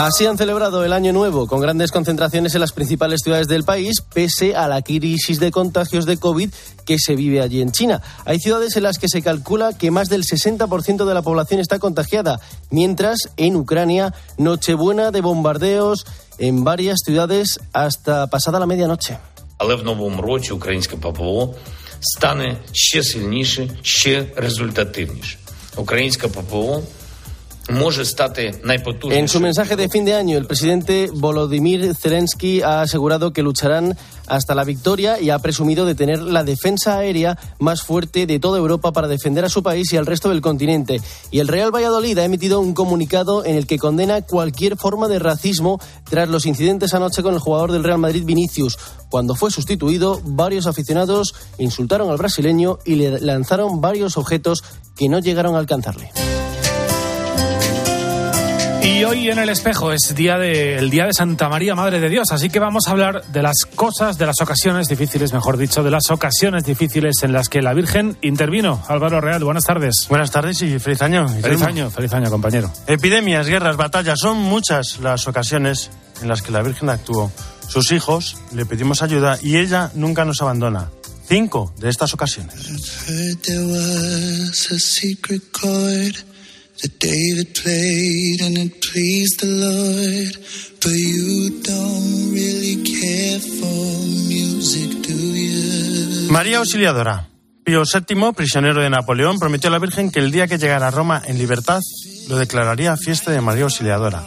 Así 0.00 0.24
han 0.24 0.38
celebrado 0.38 0.82
el 0.82 0.94
Año 0.94 1.12
Nuevo, 1.12 1.46
con 1.46 1.60
grandes 1.60 1.92
concentraciones 1.92 2.54
en 2.54 2.62
las 2.62 2.72
principales 2.72 3.20
ciudades 3.22 3.48
del 3.48 3.64
país, 3.64 4.00
pese 4.00 4.56
a 4.56 4.66
la 4.66 4.80
crisis 4.80 5.38
de 5.38 5.50
contagios 5.50 6.06
de 6.06 6.16
COVID 6.16 6.48
que 6.86 6.98
se 6.98 7.14
vive 7.14 7.42
allí 7.42 7.60
en 7.60 7.70
China. 7.70 8.00
Hay 8.24 8.38
ciudades 8.38 8.74
en 8.76 8.84
las 8.84 8.96
que 8.96 9.10
se 9.10 9.20
calcula 9.20 9.76
que 9.76 9.90
más 9.90 10.08
del 10.08 10.24
60% 10.24 11.04
de 11.04 11.12
la 11.12 11.20
población 11.20 11.60
está 11.60 11.78
contagiada, 11.78 12.40
mientras 12.70 13.28
en 13.36 13.56
Ucrania, 13.56 14.14
Nochebuena 14.38 15.10
de 15.10 15.20
bombardeos 15.20 16.06
en 16.38 16.64
varias 16.64 17.00
ciudades 17.04 17.60
hasta 17.74 18.28
pasada 18.28 18.58
la 18.58 18.64
medianoche. 18.64 19.18
En 29.10 29.28
su 29.28 29.40
mensaje 29.40 29.76
de 29.76 29.88
fin 29.88 30.04
de 30.04 30.14
año, 30.14 30.36
el 30.36 30.46
presidente 30.46 31.08
Volodymyr 31.12 31.94
Zelensky 31.94 32.62
ha 32.62 32.80
asegurado 32.82 33.32
que 33.32 33.42
lucharán 33.42 33.96
hasta 34.26 34.54
la 34.54 34.64
victoria 34.64 35.20
y 35.20 35.30
ha 35.30 35.38
presumido 35.40 35.84
de 35.84 35.94
tener 35.94 36.20
la 36.20 36.44
defensa 36.44 36.98
aérea 36.98 37.38
más 37.58 37.82
fuerte 37.82 38.26
de 38.26 38.38
toda 38.38 38.58
Europa 38.58 38.92
para 38.92 39.08
defender 39.08 39.44
a 39.44 39.48
su 39.48 39.62
país 39.62 39.92
y 39.92 39.96
al 39.96 40.06
resto 40.06 40.28
del 40.30 40.40
continente. 40.40 41.00
Y 41.30 41.40
el 41.40 41.48
Real 41.48 41.74
Valladolid 41.74 42.16
ha 42.18 42.24
emitido 42.24 42.60
un 42.60 42.72
comunicado 42.72 43.44
en 43.44 43.56
el 43.56 43.66
que 43.66 43.78
condena 43.78 44.22
cualquier 44.22 44.76
forma 44.76 45.08
de 45.08 45.18
racismo 45.18 45.80
tras 46.08 46.28
los 46.28 46.46
incidentes 46.46 46.94
anoche 46.94 47.22
con 47.22 47.34
el 47.34 47.40
jugador 47.40 47.72
del 47.72 47.84
Real 47.84 47.98
Madrid 47.98 48.24
Vinicius. 48.24 48.78
Cuando 49.10 49.34
fue 49.34 49.50
sustituido, 49.50 50.20
varios 50.24 50.66
aficionados 50.66 51.34
insultaron 51.58 52.10
al 52.10 52.16
brasileño 52.16 52.78
y 52.84 52.94
le 52.94 53.20
lanzaron 53.20 53.80
varios 53.80 54.16
objetos 54.16 54.62
que 54.96 55.08
no 55.08 55.18
llegaron 55.18 55.56
a 55.56 55.58
alcanzarle. 55.58 56.10
Y 58.82 59.04
hoy 59.04 59.28
en 59.28 59.38
el 59.38 59.50
espejo 59.50 59.92
es 59.92 60.14
día 60.14 60.38
de, 60.38 60.76
el 60.76 60.88
día 60.88 61.04
de 61.04 61.12
Santa 61.12 61.48
María, 61.48 61.74
Madre 61.74 62.00
de 62.00 62.08
Dios, 62.08 62.32
así 62.32 62.48
que 62.48 62.58
vamos 62.58 62.88
a 62.88 62.92
hablar 62.92 63.24
de 63.26 63.42
las 63.42 63.66
cosas, 63.74 64.16
de 64.16 64.24
las 64.24 64.40
ocasiones 64.40 64.88
difíciles, 64.88 65.34
mejor 65.34 65.58
dicho, 65.58 65.82
de 65.82 65.90
las 65.90 66.10
ocasiones 66.10 66.64
difíciles 66.64 67.22
en 67.22 67.32
las 67.32 67.48
que 67.48 67.60
la 67.60 67.74
Virgen 67.74 68.16
intervino. 68.22 68.82
Álvaro 68.88 69.20
Real, 69.20 69.44
buenas 69.44 69.64
tardes. 69.64 70.06
Buenas 70.08 70.30
tardes 70.30 70.62
y 70.62 70.78
feliz 70.78 71.02
año. 71.02 71.28
Feliz 71.28 71.62
año, 71.62 71.90
feliz 71.90 72.12
año, 72.14 72.30
compañero. 72.30 72.72
Epidemias, 72.86 73.46
guerras, 73.46 73.76
batallas, 73.76 74.18
son 74.18 74.38
muchas 74.38 74.98
las 75.00 75.28
ocasiones 75.28 75.90
en 76.22 76.28
las 76.28 76.40
que 76.40 76.50
la 76.50 76.62
Virgen 76.62 76.88
actuó. 76.88 77.30
Sus 77.68 77.92
hijos 77.92 78.38
le 78.54 78.64
pedimos 78.64 79.02
ayuda 79.02 79.38
y 79.42 79.58
ella 79.58 79.90
nunca 79.94 80.24
nos 80.24 80.40
abandona. 80.40 80.90
Cinco 81.28 81.72
de 81.78 81.90
estas 81.90 82.12
ocasiones. 82.14 82.54
María 96.30 96.58
Auxiliadora. 96.58 97.28
Pío 97.64 97.82
VII, 97.82 98.32
prisionero 98.34 98.80
de 98.80 98.88
Napoleón, 98.88 99.38
prometió 99.38 99.68
a 99.68 99.72
la 99.72 99.78
Virgen 99.78 100.10
que 100.10 100.20
el 100.20 100.30
día 100.30 100.46
que 100.46 100.58
llegara 100.58 100.88
a 100.88 100.90
Roma 100.90 101.22
en 101.26 101.38
libertad 101.38 101.80
lo 102.28 102.38
declararía 102.38 102.96
fiesta 102.96 103.30
de 103.30 103.40
María 103.40 103.64
Auxiliadora. 103.64 104.24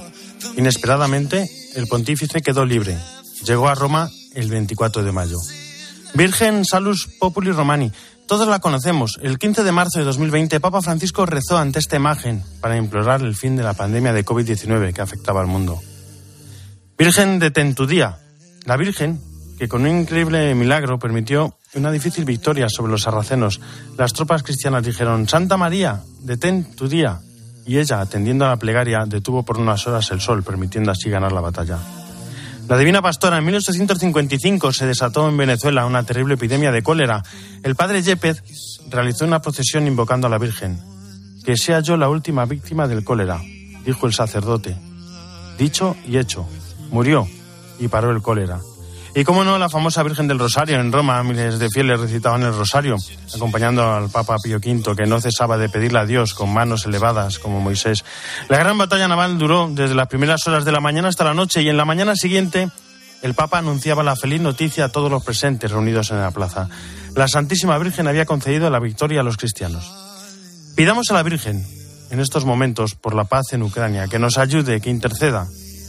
Inesperadamente, 0.56 1.50
el 1.76 1.88
pontífice 1.88 2.42
quedó 2.42 2.66
libre. 2.66 2.98
Llegó 3.46 3.68
a 3.68 3.76
Roma 3.76 4.10
el 4.36 4.50
24 4.50 5.04
de 5.04 5.12
mayo. 5.12 5.38
Virgen 6.14 6.64
Salus 6.64 7.08
Populi 7.20 7.52
Romani, 7.52 7.92
todos 8.28 8.48
la 8.48 8.60
conocemos. 8.60 9.20
El 9.22 9.38
15 9.38 9.64
de 9.64 9.72
marzo 9.72 10.00
de 10.00 10.06
2020, 10.06 10.60
Papa 10.60 10.82
Francisco 10.82 11.26
rezó 11.26 11.58
ante 11.58 11.80
esta 11.80 11.96
imagen 11.96 12.44
para 12.62 12.78
implorar 12.78 13.22
el 13.22 13.36
fin 13.36 13.56
de 13.56 13.64
la 13.64 13.74
pandemia 13.74 14.14
de 14.14 14.26
COVID-19 14.26 14.94
que 14.94 15.02
afectaba 15.02 15.42
al 15.42 15.48
mundo. 15.48 15.80
Virgen 16.98 17.40
de 17.40 17.52
Tentudía, 17.52 18.20
la 18.66 18.78
Virgen 18.78 19.20
que 19.58 19.68
con 19.68 19.82
un 19.82 20.00
increíble 20.00 20.56
milagro 20.56 21.00
permitió 21.00 21.58
una 21.76 21.92
difícil 21.92 22.26
victoria 22.26 22.70
sobre 22.70 22.92
los 22.92 23.04
sarracenos. 23.04 23.62
Las 23.98 24.14
tropas 24.14 24.44
cristianas 24.44 24.84
dijeron, 24.84 25.28
Santa 25.28 25.58
María, 25.58 26.02
detén 26.20 26.76
tu 26.76 26.88
día. 26.88 27.22
Y 27.66 27.78
ella, 27.78 28.02
atendiendo 28.02 28.46
a 28.46 28.50
la 28.50 28.58
plegaria, 28.58 29.06
detuvo 29.06 29.44
por 29.44 29.58
unas 29.58 29.88
horas 29.88 30.12
el 30.12 30.22
sol, 30.22 30.44
permitiendo 30.44 30.92
así 30.92 31.10
ganar 31.10 31.32
la 31.32 31.42
batalla. 31.42 31.80
La 32.68 32.78
Divina 32.78 33.02
Pastora, 33.02 33.38
en 33.38 33.46
1855 33.46 34.72
se 34.72 34.88
desató 34.88 35.28
en 35.28 35.36
Venezuela 35.36 35.86
una 35.86 36.04
terrible 36.04 36.36
epidemia 36.36 36.72
de 36.72 36.82
cólera. 36.82 37.22
El 37.62 37.76
padre 37.76 38.02
Yepez 38.02 38.42
realizó 38.90 39.26
una 39.26 39.42
procesión 39.42 39.86
invocando 39.86 40.28
a 40.28 40.30
la 40.30 40.38
Virgen. 40.38 40.80
Que 41.46 41.58
sea 41.58 41.82
yo 41.82 41.98
la 41.98 42.08
última 42.08 42.46
víctima 42.46 42.88
del 42.88 43.04
cólera, 43.04 43.42
dijo 43.86 44.08
el 44.08 44.14
sacerdote. 44.14 44.78
Dicho 45.58 45.98
y 46.08 46.18
hecho. 46.18 46.48
Murió 46.90 47.28
y 47.80 47.90
paró 47.90 48.12
el 48.12 48.22
cólera. 48.22 48.60
Y 49.16 49.24
cómo 49.26 49.44
no, 49.44 49.60
la 49.60 49.70
famosa 49.70 50.02
Virgen 50.02 50.28
del 50.28 50.40
Rosario 50.40 50.80
en 50.80 50.92
Roma, 50.92 51.22
miles 51.22 51.60
de 51.60 51.70
fieles 51.70 52.00
recitaban 52.00 52.42
el 52.42 52.56
Rosario, 52.56 52.98
acompañando 53.36 53.94
al 53.94 54.10
Papa 54.10 54.38
Pío 54.42 54.58
V, 54.58 54.96
que 54.96 55.06
no 55.06 55.22
cesaba 55.22 55.60
de 55.60 55.70
pedirle 55.70 56.00
a 56.00 56.06
Dios 56.06 56.34
con 56.34 56.52
manos 56.52 56.88
elevadas 56.88 57.38
como 57.38 57.60
Moisés. 57.60 58.04
La 58.50 58.58
gran 58.58 58.76
batalla 58.76 59.08
naval 59.08 59.38
duró 59.38 59.70
desde 59.72 59.94
las 59.94 60.08
primeras 60.08 60.48
horas 60.48 60.66
de 60.66 60.72
la 60.72 60.80
mañana 60.80 61.10
hasta 61.10 61.24
la 61.24 61.36
noche 61.36 61.62
y 61.62 61.70
en 61.70 61.78
la 61.78 61.86
mañana 61.86 62.16
siguiente 62.16 62.70
el 63.22 63.36
Papa 63.36 63.60
anunciaba 63.60 64.02
la 64.02 64.16
feliz 64.16 64.42
noticia 64.42 64.86
a 64.86 64.90
todos 64.90 65.12
los 65.12 65.24
presentes 65.24 65.70
reunidos 65.70 66.10
en 66.10 66.20
la 66.20 66.32
plaza. 66.32 66.68
La 67.16 67.28
Santísima 67.28 67.78
Virgen 67.78 68.08
había 68.08 68.26
concedido 68.26 68.72
la 68.72 68.80
victoria 68.80 69.22
a 69.22 69.24
los 69.24 69.38
cristianos. 69.38 69.92
Pidamos 70.76 71.12
a 71.12 71.14
la 71.14 71.24
Virgen, 71.24 71.64
en 72.10 72.20
estos 72.20 72.46
momentos, 72.46 72.96
por 72.96 73.14
la 73.14 73.26
paz 73.26 73.54
en 73.54 73.62
Ucrania, 73.62 74.08
que 74.08 74.18
nos 74.18 74.40
ayude, 74.40 74.82
que 74.82 74.90
interceda, 74.90 75.48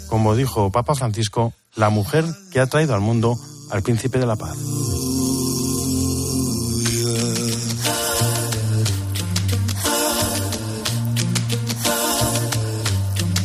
como 0.09 0.37
dijo 0.37 0.71
Papa 0.71 0.95
Francisco, 0.95 1.55
la 1.77 1.91
mujer 1.91 2.25
que 2.53 2.61
ha 2.61 2.67
traído 2.67 2.95
al 2.95 3.01
mundo 3.01 3.39
al 3.71 3.83
príncipe 3.83 4.19
de 4.19 4.27
la 4.27 4.37
paz. 4.37 4.57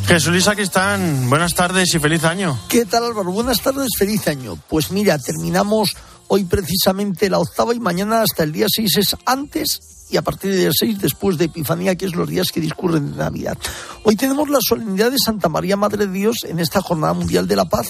Jesús 0.07 0.31
Luis 0.31 0.47
Aquistán, 0.47 1.29
buenas 1.29 1.53
tardes 1.53 1.94
y 1.94 2.00
feliz 2.00 2.23
año. 2.23 2.59
¿Qué 2.67 2.85
tal 2.85 3.06
Álvaro? 3.06 3.31
Buenas 3.31 3.62
tardes, 3.62 3.90
feliz 3.95 4.28
año. 4.28 4.57
Pues 4.67 4.90
mira, 4.90 5.19
terminamos 5.19 5.96
hoy 6.28 6.46
precisamente 6.46 7.29
la 7.29 7.38
octava 7.38 7.75
y 7.75 7.79
mañana 7.79 8.23
hasta 8.23 8.44
el 8.44 8.51
día 8.51 8.66
6 8.67 8.97
es 8.97 9.16
antes 9.25 9.79
y 10.09 10.17
a 10.17 10.23
partir 10.23 10.50
del 10.50 10.61
día 10.61 10.72
6 10.73 11.00
después 11.00 11.38
de 11.38 11.46
Epifanía, 11.46 11.96
que 11.96 12.07
es 12.07 12.16
los 12.16 12.28
días 12.28 12.51
que 12.51 12.59
discurren 12.59 13.11
de 13.11 13.17
Navidad. 13.17 13.56
Hoy 14.03 14.16
tenemos 14.16 14.50
la 14.50 14.57
solemnidad 14.61 15.11
de 15.11 15.19
Santa 15.23 15.47
María 15.47 15.78
Madre 15.78 16.07
de 16.07 16.11
Dios 16.11 16.38
en 16.44 16.57
esta 16.57 16.81
Jornada 16.81 17.13
Mundial 17.13 17.47
de 17.47 17.56
la 17.56 17.66
Paz 17.66 17.90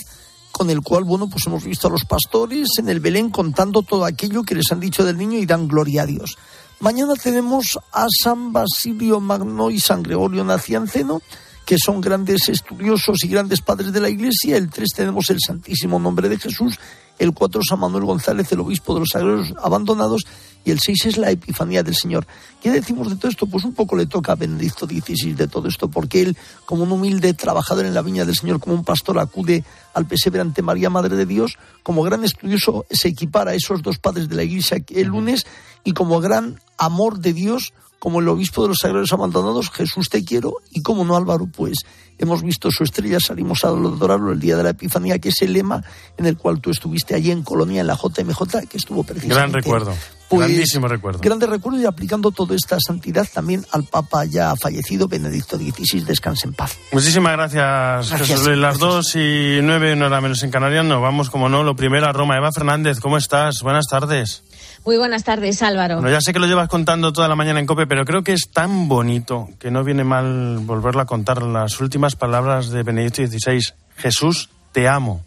con 0.59 0.69
el 0.69 0.81
cual, 0.81 1.05
bueno, 1.05 1.29
pues 1.29 1.47
hemos 1.47 1.63
visto 1.63 1.87
a 1.87 1.89
los 1.89 2.03
pastores 2.03 2.67
en 2.79 2.89
el 2.89 2.99
Belén 2.99 3.29
contando 3.29 3.81
todo 3.81 4.03
aquello 4.03 4.43
que 4.43 4.55
les 4.55 4.69
han 4.73 4.81
dicho 4.81 5.05
del 5.05 5.17
niño 5.17 5.39
y 5.39 5.45
dan 5.45 5.69
gloria 5.69 6.01
a 6.01 6.05
Dios. 6.05 6.37
Mañana 6.81 7.13
tenemos 7.13 7.79
a 7.93 8.07
San 8.09 8.51
Basilio 8.51 9.21
Magno 9.21 9.71
y 9.71 9.79
San 9.79 10.03
Gregorio 10.03 10.43
Nacianceno, 10.43 11.21
que 11.65 11.77
son 11.77 12.01
grandes 12.01 12.49
estudiosos 12.49 13.23
y 13.23 13.29
grandes 13.29 13.61
padres 13.61 13.93
de 13.93 14.01
la 14.01 14.09
Iglesia. 14.09 14.57
El 14.57 14.69
3 14.69 14.89
tenemos 14.93 15.29
el 15.29 15.37
Santísimo 15.39 15.97
Nombre 15.97 16.27
de 16.27 16.37
Jesús. 16.37 16.77
El 17.17 17.33
4 17.33 17.61
San 17.63 17.79
Manuel 17.79 18.03
González, 18.03 18.51
el 18.51 18.59
obispo 18.59 18.93
de 18.95 18.99
los 18.99 19.09
sagrados 19.13 19.53
abandonados. 19.63 20.23
Y 20.69 20.72
el 20.72 20.80
6 20.80 21.06
es 21.07 21.18
la 21.18 21.31
Epifanía 21.31 21.81
del 21.81 21.96
Señor. 21.96 22.28
¿Qué 22.62 22.69
decimos 22.69 23.09
de 23.09 23.16
todo 23.16 23.31
esto? 23.31 23.47
Pues 23.47 23.63
un 23.63 23.74
poco 23.74 23.96
le 23.96 24.06
toca 24.06 24.34
a 24.34 24.35
Benedicto 24.35 24.85
XVI 24.85 25.34
de 25.34 25.47
todo 25.47 25.68
esto, 25.68 25.90
porque 25.90 26.22
él, 26.22 26.38
como 26.66 26.84
un 26.84 26.91
humilde 26.91 27.34
trabajador 27.34 27.88
en 27.88 27.96
la 27.96 28.03
viña 28.03 28.24
del 28.24 28.35
Señor, 28.35 28.59
como 28.59 28.75
un 28.75 28.84
pastor, 28.84 29.18
acude 29.18 29.63
al 29.96 30.06
pesebre 30.06 30.41
ante 30.41 30.62
María, 30.62 30.91
Madre 30.91 31.16
de 31.16 31.25
Dios. 31.25 31.57
Como 31.81 32.03
gran 32.03 32.24
estudioso 32.24 32.85
se 32.91 33.07
equipara 33.07 33.50
a 33.50 33.56
esos 33.56 33.81
dos 33.81 33.97
padres 33.97 34.30
de 34.30 34.35
la 34.35 34.44
Iglesia 34.44 34.78
el 34.90 35.07
lunes 35.07 35.47
y 35.84 35.94
como 35.94 36.19
gran 36.19 36.59
amor 36.78 37.18
de 37.18 37.34
Dios 37.34 37.74
como 37.98 38.19
el 38.19 38.27
obispo 38.30 38.62
de 38.62 38.68
los 38.68 38.77
sagrados 38.77 39.12
abandonados, 39.12 39.72
Jesús 39.72 40.07
te 40.07 40.24
quiero, 40.24 40.54
y 40.72 40.81
como 40.81 41.04
no 41.04 41.18
Álvaro, 41.18 41.48
pues 41.48 41.80
hemos 42.18 42.44
visto 42.44 42.72
su 42.72 42.83
estrella, 42.83 43.18
salimos 43.19 43.65
a 43.65 43.69
adorarlo 43.69 44.31
el 44.31 44.39
día 44.39 44.56
de 44.56 44.63
la 44.63 44.69
Epifanía, 44.69 45.19
que 45.19 45.30
es 45.30 45.42
el 45.42 45.51
lema 45.51 45.83
en 46.15 46.27
el 46.27 46.38
cual 46.38 46.62
tú 46.62 46.69
estuviste 46.69 47.13
allí 47.15 47.31
en 47.31 47.42
Colonia, 47.42 47.81
en 47.81 47.88
la 47.88 47.95
JMJ, 47.95 48.69
que 48.69 48.77
estuvo 48.77 49.04
precisamente. 49.04 49.36
Gran 49.36 49.51
recuerdo. 49.51 49.94
Pues, 50.29 50.47
grandísimo 50.47 50.87
recuerdo. 50.87 51.19
Grande 51.21 51.47
recuerdo 51.47 51.79
y 51.79 51.85
aplicando 51.85 52.29
toda 52.29 52.55
esta 52.55 52.77
santidad 52.79 53.27
también 53.33 53.65
al 53.71 53.83
Papa 53.85 54.25
ya 54.25 54.55
fallecido, 54.55 55.07
Benedicto 55.07 55.57
XVI, 55.57 56.01
descanse 56.01 56.47
en 56.47 56.53
paz. 56.53 56.77
Muchísimas 56.91 57.33
gracias, 57.33 58.09
gracias 58.09 58.39
Jesús. 58.39 58.57
Las 58.57 58.77
dos 58.77 59.15
y 59.15 59.59
nueve, 59.63 59.95
no 59.95 60.05
era 60.05 60.21
menos 60.21 60.43
en 60.43 60.51
Canarias, 60.51 60.85
no 60.85 61.01
vamos 61.01 61.31
como 61.31 61.49
no, 61.49 61.63
lo 61.63 61.75
primero 61.75 62.05
a 62.05 62.13
Roma. 62.13 62.37
Eva 62.37 62.51
Fernández, 62.51 62.99
¿cómo 62.99 63.17
estás? 63.17 63.63
Buenas 63.63 63.87
tardes. 63.87 64.43
Muy 64.85 64.97
buenas 64.97 65.23
tardes, 65.23 65.61
Álvaro. 65.63 65.95
Bueno, 65.95 66.11
ya 66.11 66.21
sé 66.21 66.31
que 66.31 66.39
lo 66.39 66.47
llevas 66.47 66.69
contando 66.69 67.11
toda 67.11 67.27
la 67.27 67.35
mañana 67.35 67.59
en 67.59 67.65
COPE, 67.65 67.87
pero 67.87 68.05
creo 68.05 68.23
que 68.23 68.33
es 68.33 68.51
tan 68.51 68.87
bonito 68.87 69.49
que 69.59 69.71
no 69.71 69.83
viene 69.83 70.03
mal 70.03 70.59
volverla 70.59 71.03
a 71.03 71.05
contar 71.05 71.41
las 71.41 71.81
últimas 71.81 72.15
palabras 72.15 72.69
de 72.69 72.83
Benedicto 72.83 73.25
XVI. 73.25 73.61
Jesús, 73.97 74.49
te 74.71 74.87
amo. 74.87 75.25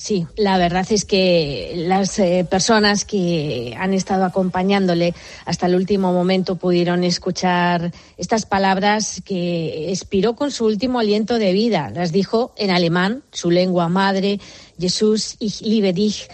Sí, 0.00 0.28
la 0.36 0.58
verdad 0.58 0.86
es 0.90 1.04
que 1.04 1.72
las 1.74 2.20
eh, 2.20 2.46
personas 2.48 3.04
que 3.04 3.74
han 3.76 3.92
estado 3.92 4.24
acompañándole 4.24 5.12
hasta 5.44 5.66
el 5.66 5.74
último 5.74 6.12
momento 6.12 6.54
pudieron 6.54 7.02
escuchar 7.02 7.90
estas 8.16 8.46
palabras 8.46 9.20
que 9.24 9.90
expiró 9.90 10.36
con 10.36 10.52
su 10.52 10.66
último 10.66 11.00
aliento 11.00 11.40
de 11.40 11.52
vida. 11.52 11.90
Las 11.92 12.12
dijo 12.12 12.54
en 12.56 12.70
alemán, 12.70 13.24
su 13.32 13.50
lengua 13.50 13.88
madre, 13.88 14.38
Jesús 14.78 15.34
ich 15.40 15.62
liebe 15.62 15.92
dich 15.92 16.28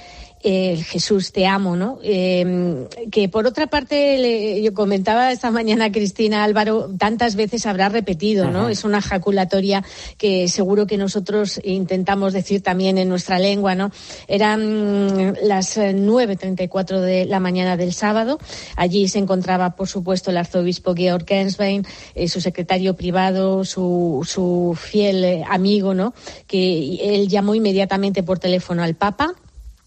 eh, 0.47 0.77
Jesús, 0.77 1.33
te 1.33 1.47
amo, 1.47 1.75
¿no? 1.75 1.99
Eh, 2.03 2.87
que 3.11 3.31
por 3.31 3.47
otra 3.47 3.67
parte, 3.67 4.19
le, 4.19 4.63
yo 4.63 4.75
comentaba 4.75 5.33
esta 5.33 5.51
mañana 5.51 5.91
Cristina 5.91 6.45
Álvaro, 6.45 6.91
tantas 6.99 7.35
veces 7.35 7.65
habrá 7.65 7.89
repetido, 7.89 8.51
¿no? 8.51 8.69
Es 8.69 8.85
una 8.85 9.01
jaculatoria 9.01 9.83
que 10.19 10.49
seguro 10.49 10.87
que 10.87 10.99
nosotros 10.99 11.59
intentamos 11.65 12.35
decir 12.35 12.61
también 12.61 12.99
en 12.99 13.09
nuestra 13.09 13.39
lengua, 13.39 13.75
¿no? 13.75 13.91
Eran 14.29 15.35
las 15.43 15.79
9.34 15.79 17.01
de 17.01 17.25
la 17.25 17.41
mañana 17.41 17.79
del 17.79 17.95
sábado. 17.95 18.39
Allí 18.77 19.09
se 19.09 19.21
encontraba, 19.21 19.77
por 19.77 19.89
supuesto, 19.89 20.31
el 20.31 20.37
arzobispo 20.37 20.95
Georg 20.95 21.25
Kensbein, 21.25 21.87
eh, 22.15 22.29
su 22.29 22.43
secretario 22.43 22.95
privado, 22.97 23.65
su, 23.65 24.27
su 24.29 24.77
fiel 24.79 25.25
eh, 25.25 25.45
amigo, 25.49 25.95
¿no? 25.95 26.13
Que 26.47 27.15
él 27.15 27.29
llamó 27.29 27.55
inmediatamente 27.55 28.23
por 28.23 28.39
teléfono 28.39 28.83
al 28.83 28.95
Papa 28.95 29.35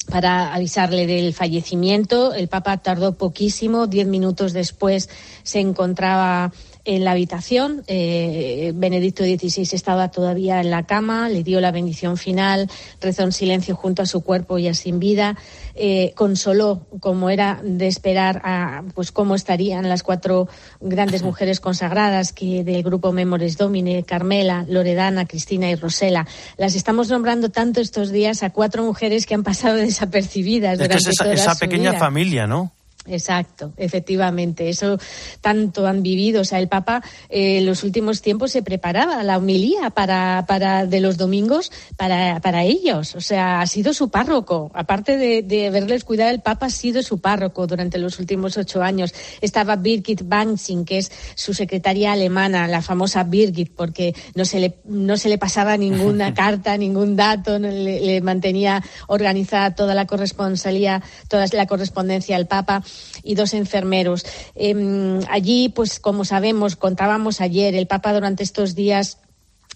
para 0.10 0.54
avisarle 0.54 1.08
del 1.08 1.34
fallecimiento. 1.34 2.34
El 2.34 2.48
Papa 2.48 2.78
tardó 2.78 3.14
poquísimo, 3.18 3.88
diez 3.88 4.08
minutos 4.08 4.54
después 4.54 5.10
se 5.44 5.60
encontraba 5.60 6.52
en 6.88 7.04
la 7.04 7.12
habitación. 7.12 7.84
Eh, 7.88 8.72
Benedicto 8.74 9.24
XVI 9.24 9.68
estaba 9.74 10.10
todavía 10.10 10.62
en 10.62 10.72
la 10.72 10.84
cama, 10.84 11.28
le 11.28 11.44
dio 11.44 11.60
la 11.60 11.72
bendición 11.72 12.16
final, 12.18 12.72
rezó 13.02 13.24
en 13.24 13.34
silencio 13.34 13.76
junto 13.76 14.02
a 14.02 14.06
su 14.06 14.22
cuerpo 14.22 14.58
ya 14.58 14.74
sin 14.74 14.98
vida, 14.98 15.36
eh, 15.76 16.14
consoló, 16.16 16.88
como 17.02 17.30
era 17.30 17.60
de 17.62 17.88
esperar, 17.88 18.42
a, 18.46 18.84
pues 18.96 19.12
cómo 19.12 19.36
estarían 19.36 19.90
las 19.90 20.02
cuatro 20.02 20.48
grandes 20.80 21.24
mujeres 21.24 21.60
consagradas 21.60 22.32
que 22.32 22.64
del 22.64 22.84
grupo 22.84 23.12
Memores 23.12 23.58
Domine, 23.58 24.04
Carmela, 24.04 24.66
Loredana, 24.70 25.26
Cristina 25.26 25.70
y 25.70 25.76
Rosela. 25.76 26.26
Las 26.56 26.76
estamos 26.76 27.10
nombrando 27.10 27.50
tanto 27.50 27.82
estos 27.82 28.12
días 28.12 28.44
a 28.44 28.52
cuatro 28.52 28.84
mujeres 28.84 29.26
que 29.26 29.36
han 29.36 29.44
pasado 29.44 29.76
desapercibidas. 29.76 30.74
Es 30.74 30.80
durante 30.80 31.04
que 31.04 31.10
es 31.10 31.16
esa, 31.16 31.24
toda 31.26 31.36
esa 31.36 31.54
su 31.54 31.60
pequeña 31.60 31.92
vida. 31.92 32.00
familia, 32.00 32.48
¿no? 32.48 32.72
Exacto, 33.10 33.74
efectivamente. 33.78 34.70
Eso 34.70 34.98
tanto 35.42 35.88
han 35.88 36.04
vivido. 36.04 36.42
O 36.42 36.46
sea, 36.46 36.60
el 36.60 36.68
Papa 36.68 37.02
eh, 37.30 37.60
en 37.60 37.66
los 37.66 37.84
últimos 37.84 38.22
tiempos 38.22 38.52
se 38.52 38.62
preparaba 38.62 39.24
la 39.24 39.38
homilía 39.38 39.90
para, 39.92 40.46
para 40.48 40.86
de 40.86 41.00
los 41.00 41.18
domingos 41.18 41.72
para, 41.96 42.40
para 42.42 42.64
ellos. 42.64 43.16
O 43.16 43.22
sea, 43.22 43.62
ha 43.62 43.68
sido 43.68 43.94
su 43.94 44.10
párroco. 44.10 44.72
Aparte 44.74 45.18
de, 45.18 45.42
de 45.42 45.68
haberles 45.68 46.04
cuidado, 46.04 46.32
el 46.32 46.42
Papa 46.42 46.68
ha 46.68 46.70
sido 46.70 47.02
su 47.02 47.20
párroco 47.20 47.66
durante 47.66 47.98
los 47.98 48.20
últimos 48.20 48.58
ocho 48.58 48.84
años. 48.84 49.14
Estaba 49.42 49.76
Birgit 49.78 50.24
Bansing, 50.28 50.86
que 50.86 50.98
es 50.98 51.12
su 51.36 51.54
secretaria 51.54 52.12
alemana, 52.12 52.68
la 52.68 52.82
famosa 52.82 53.24
Birgit, 53.24 53.74
porque 53.74 54.14
no 54.36 54.44
se 54.46 54.60
le, 54.60 54.76
no 54.86 55.18
se 55.18 55.30
le 55.30 55.38
pasaba 55.38 55.78
ninguna 55.78 56.34
carta, 56.34 56.78
ningún 56.78 57.16
dato, 57.16 57.58
no 57.58 57.70
le, 57.70 58.02
le 58.02 58.22
mantenía 58.22 58.84
organizada 59.08 59.76
toda 59.76 59.96
la 59.96 60.06
corresponsalía, 60.06 61.02
toda 61.28 61.46
la 61.54 61.66
correspondencia 61.68 62.36
al 62.36 62.48
Papa 62.48 62.84
y 63.24 63.36
dos 63.36 63.54
enfermeros. 63.54 64.26
Eh, 64.56 65.20
allí, 65.30 65.70
pues 65.70 66.00
como 66.00 66.26
sabemos, 66.26 66.76
contábamos 66.76 67.42
ayer, 67.42 67.76
el 67.76 67.88
Papa 67.88 68.14
durante 68.14 68.44
estos 68.44 68.76
días 68.76 69.18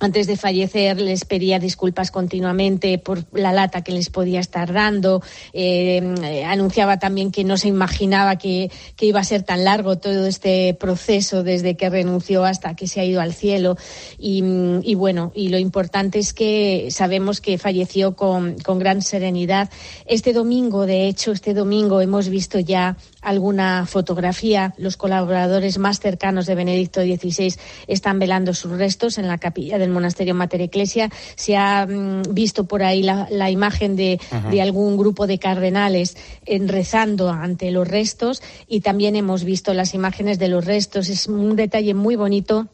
antes 0.02 0.26
de 0.26 0.36
fallecer 0.36 1.00
les 1.00 1.26
pedía 1.26 1.60
disculpas 1.60 2.10
continuamente 2.10 2.98
por 2.98 3.24
la 3.34 3.54
lata 3.54 3.84
que 3.84 3.92
les 3.92 4.10
podía 4.10 4.40
estar 4.40 4.74
dando. 4.74 5.22
Eh, 5.54 6.44
anunciaba 6.48 6.98
también 6.98 7.32
que 7.32 7.44
no 7.44 7.56
se 7.56 7.68
imaginaba 7.68 8.36
que, 8.38 8.72
que, 8.96 9.06
iba 9.06 9.20
a 9.20 9.24
ser 9.24 9.44
tan 9.44 9.64
largo 9.64 10.00
todo 10.00 10.26
este 10.26 10.74
proceso 10.74 11.44
desde 11.44 11.78
que 11.78 11.90
renunció 11.92 12.46
hasta 12.46 12.76
que 12.76 12.88
se 12.88 13.00
ha 13.00 13.06
ido 13.06 13.22
al 13.22 13.34
cielo. 13.34 13.78
Y, 14.18 14.44
y 14.82 14.96
bueno, 14.96 15.32
y 15.36 15.50
lo 15.50 15.60
importante 15.60 16.18
es 16.18 16.34
que 16.34 16.88
sabemos 16.90 17.40
que 17.40 17.60
falleció 17.60 18.16
con, 18.16 18.58
con, 18.60 18.80
gran 18.80 19.04
serenidad. 19.04 19.70
Este 20.08 20.34
domingo, 20.34 20.88
de 20.88 21.08
hecho, 21.08 21.32
este 21.32 21.54
domingo 21.54 22.02
hemos 22.02 22.28
visto 22.28 22.60
ya 22.60 22.98
alguna 23.22 23.86
fotografía. 23.86 24.74
Los 24.78 24.98
colaboradores 24.98 25.78
más 25.78 26.00
cercanos 26.00 26.48
de 26.48 26.56
Benedicto 26.56 27.02
XVI 27.02 27.54
están 27.86 28.18
velando 28.18 28.56
sus 28.56 28.72
restos 28.72 29.20
en 29.20 29.28
la 29.28 29.38
capilla 29.38 29.78
del 29.78 29.91
monasterio 29.92 30.36
Mater 30.36 30.62
Ecclesia. 30.62 31.10
Se 31.36 31.56
ha 31.58 31.86
mm, 31.86 32.34
visto 32.34 32.66
por 32.66 32.84
ahí 32.84 33.04
la, 33.04 33.28
la 33.30 33.50
imagen 33.50 33.96
de, 33.96 34.20
de, 34.50 34.62
algún 34.62 34.98
grupo 34.98 35.28
de 35.28 35.40
cardenales 35.40 36.18
en, 36.46 36.68
rezando 36.68 37.30
ante 37.30 37.72
los 37.72 37.88
restos 37.88 38.42
y 38.68 38.82
también 38.82 39.16
hemos 39.16 39.44
visto 39.44 39.74
las 39.74 39.94
imágenes 39.94 40.40
de 40.40 40.48
los 40.48 40.66
restos. 40.66 41.10
Es 41.10 41.28
un 41.28 41.56
detalle 41.56 41.94
muy 41.94 42.16
bonito. 42.16 42.68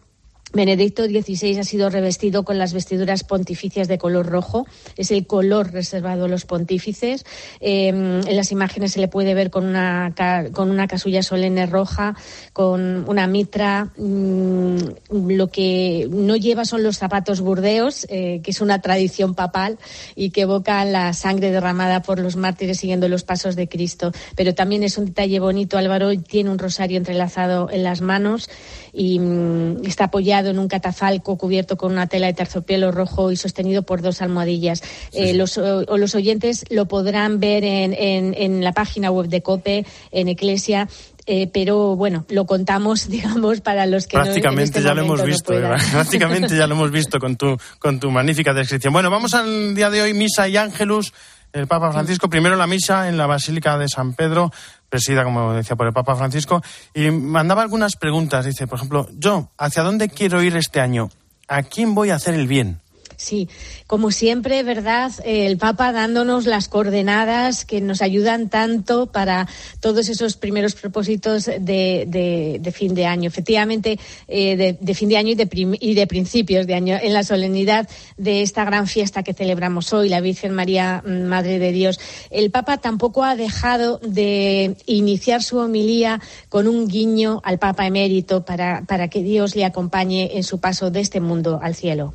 Benedicto 0.54 1.06
XVI 1.06 1.60
ha 1.60 1.64
sido 1.64 1.90
revestido 1.90 2.44
con 2.44 2.58
las 2.58 2.72
vestiduras 2.72 3.24
pontificias 3.26 3.88
de 3.90 3.98
color 3.98 4.28
rojo. 4.28 4.66
Es 4.96 5.12
el 5.12 5.28
color 5.28 5.74
reservado 5.74 6.26
a 6.26 6.28
los 6.30 6.46
pontífices. 6.46 7.26
Eh, 7.60 7.90
en 7.90 8.36
las 8.36 8.52
imágenes 8.52 8.94
se 8.94 9.02
le 9.02 9.10
puede 9.10 9.34
ver 9.34 9.50
con 9.50 9.66
una, 9.66 10.14
con 10.54 10.70
una 10.70 10.88
casulla 10.88 11.22
solemne 11.22 11.66
roja, 11.66 12.16
con 12.54 13.08
una 13.10 13.28
mitra. 13.28 13.92
Mmm, 13.98 14.78
lo 15.10 15.48
que 15.48 16.08
no 16.10 16.38
lleva 16.38 16.64
son 16.64 16.82
los 16.82 16.98
zapatos 16.98 17.42
burdeos, 17.42 18.08
eh, 18.10 18.40
que 18.42 18.52
es 18.52 18.62
una 18.62 18.82
tradición 18.82 19.36
papal 19.36 19.78
y 20.16 20.30
que 20.30 20.42
evoca 20.42 20.86
la 20.86 21.12
sangre 21.12 21.52
derramada 21.52 22.02
por 22.02 22.20
los 22.20 22.38
mártires 22.38 22.80
siguiendo 22.80 23.10
los 23.10 23.24
pasos 23.24 23.58
de 23.58 23.68
Cristo. 23.68 24.14
Pero 24.36 24.56
también 24.56 24.84
es 24.84 24.98
un 24.98 25.08
detalle 25.08 25.40
bonito. 25.40 25.78
Álvaro 25.78 26.18
tiene 26.18 26.52
un 26.52 26.58
rosario 26.58 26.98
entrelazado 26.98 27.70
en 27.70 27.84
las 27.84 28.00
manos 28.00 28.50
y 28.94 29.20
mmm, 29.20 29.86
está 29.86 30.06
apoyado 30.06 30.37
en 30.46 30.60
un 30.60 30.68
catafalco 30.68 31.38
cubierto 31.38 31.78
con 31.78 31.92
una 31.92 32.08
tela 32.08 32.28
de 32.28 32.34
terciopelo 32.34 32.92
rojo 32.92 33.32
y 33.32 33.36
sostenido 33.36 33.84
por 33.84 34.02
dos 34.02 34.22
almohadillas. 34.22 34.84
Sí, 35.12 35.20
eh, 35.20 35.34
los, 35.34 35.58
o, 35.58 35.98
los, 35.98 36.16
oyentes 36.16 36.66
lo 36.70 36.88
podrán 36.88 37.40
ver 37.40 37.64
en, 37.64 37.94
en, 37.94 38.34
en, 38.38 38.64
la 38.64 38.74
página 38.74 39.12
web 39.12 39.28
de 39.28 39.42
COPE, 39.42 39.86
en 40.12 40.28
Eclesia. 40.28 40.88
Eh, 41.30 41.50
pero 41.52 41.98
bueno, 41.98 42.26
lo 42.30 42.46
contamos, 42.46 43.10
digamos, 43.10 43.60
para 43.60 43.86
los 43.86 44.08
que 44.08 44.18
prácticamente 44.18 44.80
no, 44.80 44.80
este 44.80 44.84
ya 44.84 44.94
lo 44.94 45.02
hemos 45.02 45.24
visto, 45.24 45.52
no 45.52 45.60
Eva, 45.60 45.78
prácticamente 45.92 46.56
ya 46.56 46.68
lo 46.68 46.76
hemos 46.76 46.90
visto 46.90 47.20
con 47.20 47.36
tu 47.36 47.58
con 47.80 48.00
tu 48.00 48.10
magnífica 48.10 48.54
descripción. 48.54 48.94
Bueno, 48.94 49.10
vamos 49.10 49.34
al 49.34 49.76
día 49.76 49.90
de 49.90 50.02
hoy, 50.02 50.14
misa 50.14 50.48
y 50.48 50.56
ángelus. 50.56 51.14
El 51.54 51.68
Papa 51.68 51.92
Francisco, 51.92 52.30
primero 52.30 52.56
la 52.56 52.68
misa 52.68 53.10
en 53.10 53.18
la 53.18 53.26
Basílica 53.26 53.78
de 53.78 53.88
San 53.88 54.14
Pedro, 54.14 54.52
presida, 54.90 55.24
como 55.24 55.54
decía, 55.54 55.76
por 55.76 55.88
el 55.88 55.94
Papa 55.94 56.16
Francisco, 56.16 56.62
y 56.94 57.10
mandaba 57.10 57.62
algunas 57.62 57.96
preguntas. 57.96 58.46
Dice, 58.46 58.68
por 58.68 58.78
ejemplo, 58.78 59.08
yo, 59.14 59.50
¿hacia 59.58 59.84
dónde 59.84 60.10
quiero 60.10 60.42
ir 60.42 60.56
este 60.56 60.80
año? 60.80 61.10
¿A 61.48 61.64
quién 61.64 61.96
voy 61.96 62.10
a 62.10 62.16
hacer 62.16 62.36
el 62.36 62.48
bien? 62.48 62.82
Sí, 63.20 63.50
como 63.88 64.12
siempre, 64.12 64.62
¿verdad? 64.62 65.12
El 65.26 65.58
Papa 65.58 65.92
dándonos 65.92 66.46
las 66.46 66.70
coordenadas 66.70 67.66
que 67.66 67.82
nos 67.82 68.04
ayudan 68.04 68.50
tanto 68.50 69.08
para 69.08 69.48
todos 69.80 70.08
esos 70.08 70.38
primeros 70.38 70.76
propósitos 70.76 71.46
de, 71.46 72.72
fin 72.76 72.94
de 72.94 73.08
año. 73.08 73.28
Efectivamente, 73.28 74.00
eh, 74.28 74.78
de, 74.80 74.94
fin 74.94 75.10
de 75.10 75.18
año 75.18 75.32
y 75.32 75.36
de, 75.36 75.78
y 75.80 75.96
de 75.96 76.06
principios 76.06 76.68
de 76.68 76.76
año, 76.76 76.96
en 77.02 77.12
la 77.12 77.24
solemnidad 77.24 77.90
de 78.18 78.44
esta 78.44 78.64
gran 78.66 78.86
fiesta 78.86 79.24
que 79.24 79.34
celebramos 79.34 79.94
hoy, 79.94 80.10
la 80.10 80.22
Virgen 80.22 80.54
María, 80.54 81.02
Madre 81.04 81.58
de 81.58 81.72
Dios. 81.72 82.00
El 82.30 82.52
Papa 82.52 82.78
tampoco 82.78 83.24
ha 83.24 83.36
dejado 83.36 83.98
de 84.04 84.78
iniciar 84.86 85.42
su 85.42 85.58
homilía 85.58 86.22
con 86.50 86.68
un 86.68 86.88
guiño 86.88 87.42
al 87.44 87.58
Papa 87.58 87.88
emérito 87.88 88.46
para 88.46 89.08
que 89.10 89.24
Dios 89.24 89.56
le 89.56 89.66
acompañe 89.66 90.38
en 90.38 90.44
su 90.44 90.60
paso 90.60 90.92
de 90.92 91.00
este 91.00 91.20
mundo 91.20 91.60
al 91.64 91.74
cielo. 91.74 92.14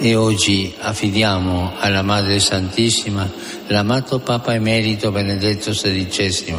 E 0.00 0.14
oggi 0.14 0.72
affidiamo 0.78 1.72
alla 1.76 2.02
Madre 2.02 2.38
Santissima 2.38 3.28
l'amato 3.66 4.20
Papa 4.20 4.54
Emerito 4.54 5.10
Benedetto 5.10 5.72
XVI 5.72 6.54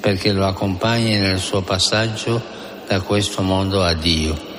perché 0.00 0.32
lo 0.32 0.44
accompagni 0.44 1.16
nel 1.16 1.38
suo 1.38 1.62
passaggio 1.62 2.42
da 2.88 3.02
questo 3.02 3.42
mondo 3.42 3.84
a 3.84 3.92
Dio. 3.94 4.55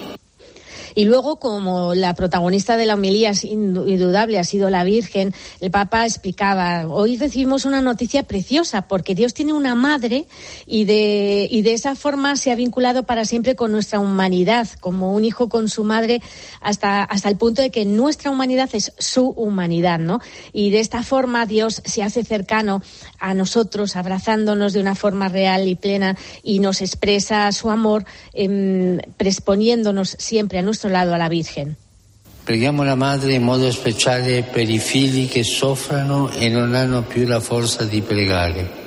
Y 0.98 1.06
luego, 1.06 1.36
como 1.36 1.94
la 1.94 2.16
protagonista 2.16 2.75
de 2.75 2.88
la 2.88 2.96
homilía 2.96 3.32
indudable 3.44 4.39
ha 4.39 4.44
sido 4.44 4.72
la 4.72 4.84
Virgen, 4.84 5.32
el 5.60 5.70
Papa 5.70 6.08
explicaba, 6.08 6.88
hoy 6.88 7.18
recibimos 7.18 7.66
una 7.66 7.84
noticia 7.84 8.24
preciosa 8.24 8.88
porque 8.88 9.13
Dios 9.13 9.36
tiene 9.36 9.54
una 9.54 9.75
madre 9.75 10.25
y 10.66 10.86
de, 10.86 11.48
y 11.51 11.62
de 11.62 11.74
esa 11.74 11.94
forma 11.94 12.36
se 12.36 12.51
ha 12.51 12.56
vinculado 12.56 13.04
para 13.04 13.25
siempre 13.25 13.56
con 13.56 13.72
nuestra 13.72 14.00
humanidad, 14.00 14.68
como 14.80 15.13
un 15.13 15.24
hijo 15.24 15.50
con 15.50 15.70
su 15.70 15.84
madre, 15.84 16.20
hasta, 16.62 17.04
hasta 17.04 17.30
el 17.30 17.38
punto 17.38 17.62
de 17.62 17.70
que 17.70 17.86
nuestra 17.86 18.32
humanidad 18.32 18.72
es 18.74 18.92
su 18.98 19.27
humanidad, 19.30 20.00
¿no? 20.00 20.20
Y 20.51 20.72
de 20.72 20.80
esta 20.80 21.04
forma 21.04 21.46
Dios 21.46 21.84
se 21.86 22.01
hace 22.01 22.24
cercano 22.24 22.82
a 23.20 23.36
nosotros, 23.36 23.96
abrazándonos 23.96 24.74
de 24.74 24.80
una 24.80 24.96
forma 24.96 25.30
real 25.30 25.68
y 25.68 25.75
plena 25.75 26.18
y 26.42 26.58
nos 26.58 26.82
expresa 26.82 27.51
su 27.51 27.70
amor, 27.70 28.04
eh, 28.34 28.98
presponiéndonos 29.18 30.16
siempre 30.18 30.58
a 30.58 30.63
nuestro 30.63 30.87
lado 30.89 31.13
a 31.13 31.17
la 31.17 31.29
Virgen. 31.29 31.75
Preghiamo 32.44 32.84
la 32.84 32.96
Madre 32.96 33.34
in 33.34 33.44
modo 33.44 33.70
speciale 33.72 34.44
per 34.44 34.70
i 34.70 34.79
figli 34.79 35.27
che 35.27 35.44
soffrono 35.44 36.29
e 36.29 36.48
non 36.48 36.75
hanno 36.75 37.01
più 37.03 37.27
la 37.27 37.41
forza 37.41 37.84
di 37.84 38.01
pregare. 38.01 38.86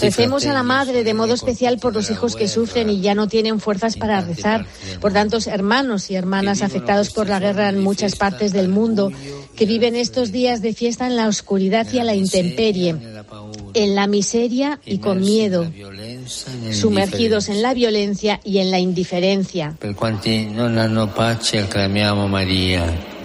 Recemos 0.00 0.46
a 0.46 0.54
la 0.54 0.62
Madre 0.62 1.04
de 1.04 1.12
modo 1.12 1.34
especial 1.34 1.78
por 1.78 1.92
los 1.92 2.10
hijos 2.10 2.36
que 2.36 2.48
sufren 2.48 2.88
y 2.88 3.02
ya 3.02 3.14
no 3.14 3.28
tienen 3.28 3.60
fuerzas 3.60 3.96
para 3.96 4.22
rezar, 4.22 4.64
por 5.00 5.12
tantos 5.12 5.46
hermanos 5.46 6.10
y 6.10 6.14
hermanas 6.14 6.62
afectados 6.62 7.10
por 7.10 7.28
la 7.28 7.38
guerra 7.38 7.68
en 7.68 7.80
muchas 7.80 8.16
partes 8.16 8.52
del 8.52 8.68
mundo, 8.68 9.12
que 9.56 9.66
viven 9.66 9.94
estos 9.94 10.32
días 10.32 10.62
de 10.62 10.72
fiesta 10.72 11.06
en 11.06 11.16
la 11.16 11.28
oscuridad 11.28 11.86
y 11.92 11.98
a 11.98 12.04
la 12.04 12.14
intemperie, 12.14 12.96
en 13.74 13.94
la 13.94 14.06
miseria 14.06 14.80
y 14.86 14.98
con 14.98 15.20
miedo, 15.20 15.70
sumergidos 16.28 17.48
en 17.48 17.62
la 17.62 17.74
violencia 17.74 18.40
y 18.44 18.58
en 18.58 18.70
la 18.70 18.78
indiferencia. 18.78 19.74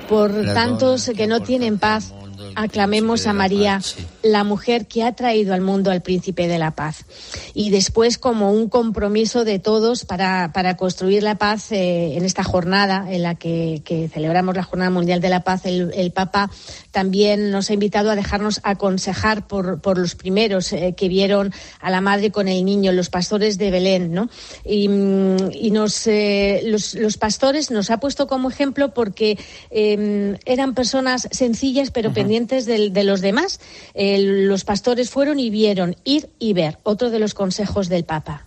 Por 0.10 0.46
tantos 0.54 1.12
que 1.16 1.28
no 1.28 1.42
tienen 1.42 1.80
paz, 1.80 2.14
aclamemos 2.56 3.28
a 3.28 3.34
María, 3.34 3.82
la 4.22 4.44
mujer 4.44 4.88
que 4.88 5.04
ha 5.04 5.14
traído 5.14 5.54
al 5.54 5.62
mundo 5.62 5.92
al 5.92 6.02
príncipe 6.02 6.48
de 6.48 6.60
la 6.60 6.72
paz. 6.72 7.06
Y 7.54 7.70
después, 7.70 8.18
como 8.18 8.52
un 8.52 8.70
compromiso 8.70 9.44
de 9.44 9.60
todos 9.60 10.06
para, 10.06 10.52
para 10.54 10.78
construir 10.78 11.24
la 11.24 11.36
paz 11.36 11.72
eh, 11.72 12.16
en 12.16 12.26
esta 12.26 12.44
jornada 12.44 13.06
en 13.10 13.24
la 13.24 13.36
que, 13.36 13.82
celebramos 14.14 14.56
la 14.56 14.64
Jornada 14.64 14.92
Mundial 14.92 15.22
de 15.22 15.30
la 15.30 15.44
Paz, 15.44 15.66
el, 15.66 16.12
Papa 16.14 16.52
también 16.92 17.50
nos 17.50 17.70
ha 17.70 17.74
invitado 17.74 18.12
a 18.12 18.16
dejarnos 18.16 18.60
aconsejar 18.64 19.48
por, 19.48 19.82
por 19.82 19.98
los 19.98 20.16
primeros 20.16 20.72
eh, 20.74 20.94
que 20.96 21.08
vieron 21.08 21.54
a 21.80 21.90
la 21.90 22.02
madre 22.02 22.32
con 22.32 22.48
el 22.48 22.64
niño, 22.66 22.92
los 22.92 23.10
pastores 23.10 23.58
de 23.58 23.72
Belén. 23.72 24.14
¿no? 24.14 24.30
Y, 24.64 24.86
y 24.86 25.72
nos, 25.72 26.06
eh, 26.08 26.62
los, 26.66 26.94
los, 26.94 27.18
pastores 27.18 27.72
nos 27.72 27.90
ha 27.90 28.00
puesto 28.00 28.28
como 28.28 28.50
ejemplo 28.50 28.94
porque 28.94 29.38
eran 29.72 30.74
personas 30.76 31.28
sencillas 31.32 31.92
pero 31.92 32.14
pendientes 32.14 32.43
de, 32.48 32.90
de 32.90 33.04
los 33.04 33.22
demás 33.22 33.60
los 33.96 34.64
pastores 34.64 35.10
fueron 35.10 35.40
y 35.40 35.50
vieron, 35.50 35.96
ir 36.04 36.30
y 36.40 36.54
ver, 36.54 36.78
otro 36.84 37.10
de 37.10 37.20
los 37.20 37.34
consejos 37.34 37.90
del 37.90 38.04
Papa. 38.04 38.46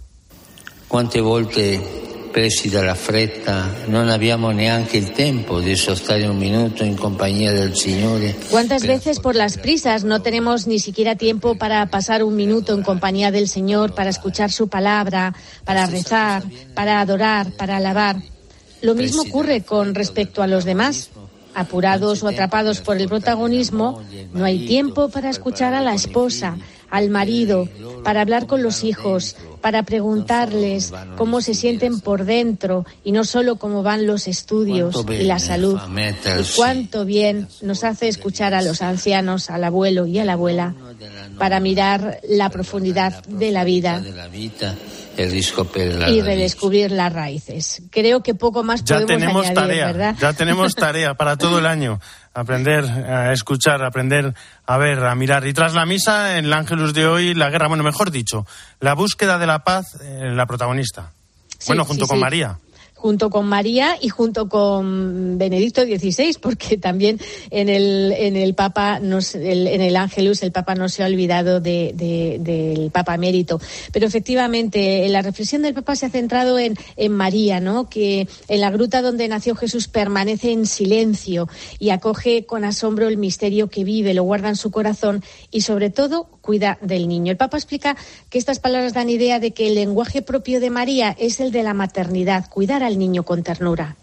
¿Cuántas 0.88 1.22
volte 1.22 1.80
presi 2.36 2.68
dalla 2.68 2.94
fretta 2.94 3.86
non 3.86 4.10
abbiamo 4.10 4.50
neanche 4.50 4.98
il 4.98 5.12
tempo 5.12 5.60
di 5.60 5.74
sostare 5.74 6.26
un 6.26 6.36
minuto 6.36 6.84
in 6.84 6.94
compagnia 6.94 7.50
del 7.50 7.74
Signore? 7.74 8.36
¿Cuántas 8.50 8.86
veces 8.86 9.20
por 9.20 9.34
las 9.34 9.56
prisas 9.56 10.04
no 10.04 10.20
tenemos 10.20 10.66
ni 10.66 10.78
siquiera 10.78 11.16
tiempo 11.16 11.56
para 11.56 11.86
pasar 11.86 12.22
un 12.22 12.36
minuto 12.36 12.74
en 12.74 12.82
compañía 12.82 13.30
del 13.30 13.48
Señor, 13.48 13.94
para 13.94 14.10
escuchar 14.10 14.52
su 14.52 14.68
palabra, 14.68 15.34
para 15.64 15.86
rezar, 15.86 16.44
para 16.74 17.00
adorar, 17.00 17.52
para 17.52 17.78
alabar? 17.78 18.16
Lo 18.82 18.94
mismo 18.94 19.22
ocurre 19.22 19.62
con 19.62 19.94
respecto 19.94 20.42
a 20.42 20.46
los 20.46 20.64
demás 20.64 21.10
apurados 21.56 22.22
o 22.22 22.28
atrapados 22.28 22.82
por 22.82 22.98
el 22.98 23.08
protagonismo, 23.08 24.02
no 24.34 24.44
hay 24.44 24.66
tiempo 24.66 25.08
para 25.08 25.30
escuchar 25.30 25.72
a 25.72 25.80
la 25.80 25.94
esposa, 25.94 26.58
al 26.90 27.08
marido, 27.08 27.66
para 28.04 28.20
hablar 28.20 28.46
con 28.46 28.62
los 28.62 28.84
hijos, 28.84 29.36
para 29.62 29.82
preguntarles 29.82 30.92
cómo 31.16 31.40
se 31.40 31.54
sienten 31.54 32.00
por 32.00 32.26
dentro 32.26 32.84
y 33.04 33.12
no 33.12 33.24
solo 33.24 33.56
cómo 33.56 33.82
van 33.82 34.06
los 34.06 34.28
estudios 34.28 35.02
y 35.08 35.24
la 35.24 35.38
salud. 35.38 35.80
Y 36.40 36.56
cuánto 36.56 37.06
bien 37.06 37.48
nos 37.62 37.84
hace 37.84 38.08
escuchar 38.08 38.52
a 38.52 38.60
los 38.60 38.82
ancianos, 38.82 39.48
al 39.48 39.64
abuelo 39.64 40.06
y 40.06 40.18
a 40.18 40.26
la 40.26 40.34
abuela, 40.34 40.74
para 41.38 41.58
mirar 41.58 42.20
la 42.28 42.50
profundidad 42.50 43.24
de 43.24 43.50
la 43.50 43.64
vida 43.64 44.02
y 45.16 46.22
redescubrir 46.22 46.90
las 46.90 47.12
raíces. 47.12 47.82
Creo 47.90 48.22
que 48.22 48.34
poco 48.34 48.62
más 48.62 48.84
ya 48.84 49.00
podemos 49.00 49.08
tenemos 49.08 49.46
añadir, 49.46 49.54
tarea, 49.54 49.86
¿verdad? 49.86 50.16
Ya 50.20 50.32
tenemos 50.32 50.74
tarea 50.76 51.14
para 51.14 51.36
todo 51.36 51.58
el 51.58 51.66
año. 51.66 52.00
Aprender 52.34 52.84
a 52.84 53.32
escuchar, 53.32 53.82
aprender 53.82 54.34
a 54.66 54.76
ver, 54.76 55.04
a 55.04 55.14
mirar. 55.14 55.46
Y 55.46 55.54
tras 55.54 55.74
la 55.74 55.86
misa, 55.86 56.38
en 56.38 56.44
el 56.46 56.52
Ángelus 56.52 56.92
de 56.92 57.06
hoy, 57.06 57.34
la 57.34 57.50
guerra, 57.50 57.68
bueno, 57.68 57.82
mejor 57.82 58.10
dicho, 58.10 58.46
la 58.80 58.94
búsqueda 58.94 59.38
de 59.38 59.46
la 59.46 59.64
paz, 59.64 59.98
eh, 60.02 60.30
la 60.34 60.46
protagonista. 60.46 61.12
bueno, 61.66 61.84
junto 61.84 62.06
con 62.06 62.20
María 62.20 62.58
junto 62.96 63.30
con 63.30 63.46
María 63.46 63.96
y 64.00 64.08
junto 64.08 64.48
con 64.48 65.38
Benedicto 65.38 65.82
XVI, 65.82 66.38
porque 66.40 66.76
también 66.78 67.20
en 67.50 67.68
el, 67.68 68.12
en 68.12 68.36
el 68.36 68.54
Papa, 68.54 68.98
en 68.98 69.82
el 69.82 69.96
Ángelus, 69.96 70.42
el 70.42 70.50
Papa 70.50 70.74
no 70.74 70.88
se 70.88 71.02
ha 71.04 71.06
olvidado 71.06 71.60
del 71.60 72.90
Papa 72.92 73.14
emérito. 73.14 73.60
Pero 73.92 74.06
efectivamente, 74.06 75.08
la 75.08 75.22
reflexión 75.22 75.62
del 75.62 75.74
Papa 75.74 75.94
se 75.94 76.06
ha 76.06 76.10
centrado 76.10 76.58
en, 76.58 76.74
en 76.96 77.12
María, 77.12 77.60
¿no? 77.60 77.88
que 77.88 78.28
en 78.48 78.60
la 78.60 78.70
gruta 78.70 79.02
donde 79.02 79.28
nació 79.28 79.54
Jesús 79.54 79.88
permanece 79.88 80.50
en 80.52 80.66
silencio 80.66 81.48
y 81.78 81.90
acoge 81.90 82.46
con 82.46 82.64
asombro 82.64 83.08
el 83.08 83.18
misterio 83.18 83.68
que 83.68 83.84
vive, 83.84 84.14
lo 84.14 84.22
guarda 84.22 84.48
en 84.48 84.56
su 84.56 84.70
corazón 84.70 85.22
y 85.50 85.60
sobre 85.60 85.90
todo 85.90 86.35
cuida 86.46 86.78
del 86.80 87.08
niño. 87.08 87.32
El 87.32 87.36
Papa 87.36 87.58
explica 87.58 87.96
que 88.30 88.38
estas 88.38 88.60
palabras 88.60 88.94
dan 88.94 89.10
idea 89.10 89.40
de 89.40 89.50
que 89.50 89.66
el 89.66 89.74
lenguaje 89.74 90.22
propio 90.22 90.60
de 90.60 90.70
María 90.70 91.14
es 91.18 91.40
el 91.40 91.50
de 91.50 91.62
la 91.64 91.74
maternidad, 91.74 92.48
cuidar 92.48 92.82
al 92.82 92.98
niño 92.98 93.24
con 93.24 93.42
ternura. 93.42 93.96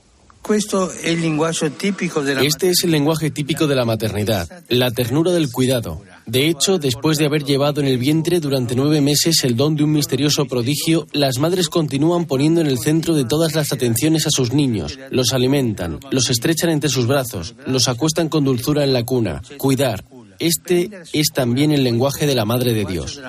Este 2.41 2.69
es 2.69 2.83
el 2.83 2.91
lenguaje 2.91 3.31
típico 3.31 3.65
de 3.65 3.75
la 3.75 3.85
maternidad, 3.85 4.49
la 4.67 4.91
ternura 4.91 5.31
del 5.31 5.49
cuidado. 5.49 6.01
De 6.25 6.49
hecho, 6.49 6.79
después 6.79 7.17
de 7.17 7.25
haber 7.25 7.45
llevado 7.45 7.79
en 7.79 7.87
el 7.87 7.97
vientre 7.97 8.41
durante 8.41 8.75
nueve 8.75 8.99
meses 8.99 9.41
el 9.45 9.55
don 9.55 9.77
de 9.77 9.85
un 9.85 9.93
misterioso 9.93 10.45
prodigio, 10.45 11.07
las 11.13 11.39
madres 11.39 11.69
continúan 11.69 12.25
poniendo 12.25 12.59
en 12.59 12.67
el 12.67 12.77
centro 12.77 13.13
de 13.13 13.23
todas 13.23 13.55
las 13.55 13.71
atenciones 13.71 14.27
a 14.27 14.31
sus 14.31 14.51
niños, 14.51 14.99
los 15.11 15.31
alimentan, 15.31 15.99
los 16.11 16.29
estrechan 16.29 16.71
entre 16.71 16.89
sus 16.89 17.07
brazos, 17.07 17.55
los 17.65 17.87
acuestan 17.87 18.27
con 18.27 18.43
dulzura 18.43 18.83
en 18.83 18.91
la 18.91 19.05
cuna. 19.05 19.41
Cuidar, 19.57 20.03
este 20.39 20.89
es 21.13 21.27
también 21.33 21.71
el 21.71 21.83
lenguaje 21.83 22.25
de 22.25 22.35
la 22.35 22.45
Madre 22.45 22.73
de 22.73 22.85
Dios. 22.85 23.19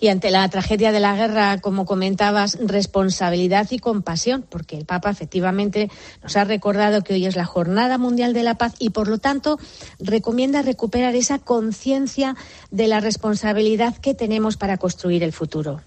Y 0.00 0.08
ante 0.08 0.30
la 0.30 0.48
tragedia 0.48 0.90
de 0.90 0.98
la 0.98 1.14
guerra, 1.14 1.60
como 1.60 1.86
comentabas, 1.86 2.58
responsabilidad 2.60 3.68
y 3.70 3.78
compasión, 3.78 4.44
porque 4.48 4.76
el 4.76 4.84
Papa 4.84 5.10
efectivamente 5.10 5.90
nos 6.22 6.36
ha 6.36 6.44
recordado 6.44 7.02
que 7.02 7.14
hoy 7.14 7.26
es 7.26 7.36
la 7.36 7.44
Jornada 7.44 7.98
Mundial 7.98 8.32
de 8.32 8.42
la 8.42 8.56
Paz 8.56 8.74
y, 8.80 8.90
por 8.90 9.06
lo 9.06 9.18
tanto, 9.18 9.60
recomienda 10.00 10.62
recuperar 10.62 11.14
esa 11.14 11.38
conciencia 11.38 12.34
de 12.72 12.88
la 12.88 12.98
responsabilidad 12.98 13.96
que 13.96 14.14
tenemos 14.14 14.56
para 14.56 14.76
construir 14.76 15.22
el 15.22 15.32
futuro. 15.32 15.80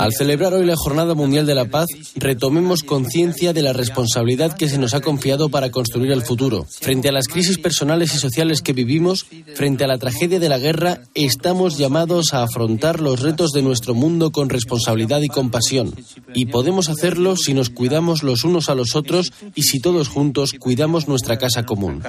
Al 0.00 0.12
celebrar 0.12 0.54
hoy 0.54 0.66
la 0.66 0.76
Jornada 0.76 1.14
Mundial 1.14 1.46
de 1.46 1.54
la 1.54 1.66
Paz, 1.66 1.86
retomemos 2.16 2.82
conciencia 2.82 3.52
de 3.52 3.62
la 3.62 3.72
responsabilidad 3.72 4.56
que 4.56 4.68
se 4.68 4.78
nos 4.78 4.94
ha 4.94 5.00
confiado 5.00 5.48
para 5.50 5.70
construir 5.70 6.12
el 6.12 6.22
futuro. 6.22 6.66
Frente 6.80 7.08
a 7.08 7.12
las 7.12 7.28
crisis 7.28 7.58
personales 7.58 8.14
y 8.14 8.18
sociales 8.18 8.62
que 8.62 8.72
vivimos, 8.72 9.26
frente 9.54 9.84
a 9.84 9.86
la 9.86 9.98
tragedia 9.98 10.40
de 10.40 10.48
la 10.48 10.58
guerra, 10.58 11.02
estamos 11.14 11.78
llamados 11.78 12.34
a 12.34 12.42
afrontar 12.42 13.00
los 13.00 13.20
retos 13.20 13.52
de 13.52 13.62
nuestro 13.62 13.94
mundo 13.94 14.32
con 14.32 14.48
responsabilidad 14.48 15.20
y 15.20 15.28
compasión. 15.28 15.94
Y 16.34 16.46
podemos 16.46 16.88
hacerlo 16.88 17.36
si 17.36 17.54
nos 17.54 17.70
cuidamos 17.70 18.22
los 18.22 18.44
unos 18.44 18.68
a 18.68 18.74
los 18.74 18.96
otros 18.96 19.32
y 19.54 19.62
si 19.62 19.80
todos 19.80 20.08
juntos 20.08 20.52
cuidamos 20.58 21.08
nuestra 21.08 21.38
casa 21.38 21.64
común. 21.64 22.02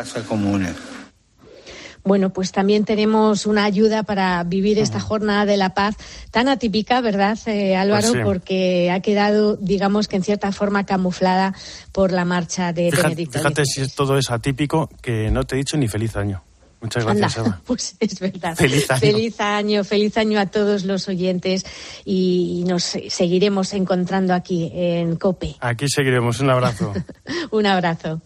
Bueno, 2.09 2.31
pues 2.31 2.51
también 2.51 2.85
tenemos 2.85 3.45
una 3.45 3.65
ayuda 3.65 4.01
para 4.01 4.43
vivir 4.43 4.79
esta 4.79 4.99
jornada 4.99 5.45
de 5.45 5.57
la 5.57 5.75
paz 5.75 5.95
tan 6.31 6.47
atípica, 6.47 7.01
¿verdad, 7.01 7.37
eh, 7.45 7.75
Álvaro? 7.75 8.13
Pues 8.13 8.25
Porque 8.25 8.89
ha 8.89 8.99
quedado, 8.99 9.57
digamos 9.57 10.07
que 10.07 10.15
en 10.15 10.23
cierta 10.23 10.51
forma 10.51 10.87
camuflada 10.87 11.53
por 11.91 12.11
la 12.11 12.25
marcha 12.25 12.73
de 12.73 12.89
fíjate, 12.89 13.09
Benedicto. 13.09 13.37
Fíjate 13.37 13.63
si 13.63 13.87
todo 13.89 14.17
es 14.17 14.31
atípico 14.31 14.89
que 15.03 15.29
no 15.29 15.43
te 15.43 15.53
he 15.53 15.59
dicho 15.59 15.77
ni 15.77 15.87
feliz 15.87 16.15
año. 16.15 16.41
Muchas 16.81 17.05
gracias, 17.05 17.37
Eva. 17.37 17.61
Pues 17.67 17.95
es 17.99 18.19
verdad. 18.19 18.55
Feliz 18.55 18.89
año. 18.89 18.99
Feliz 18.99 19.39
año, 19.39 19.83
feliz 19.83 20.17
año 20.17 20.39
a 20.39 20.47
todos 20.47 20.85
los 20.85 21.07
oyentes 21.09 21.63
y 22.05 22.63
nos 22.65 22.85
seguiremos 23.09 23.71
encontrando 23.73 24.33
aquí 24.33 24.71
en 24.73 25.15
COPE. 25.15 25.57
Aquí 25.59 25.87
seguiremos. 25.87 26.39
Un 26.39 26.49
abrazo. 26.49 26.91
Un 27.51 27.67
abrazo. 27.67 28.19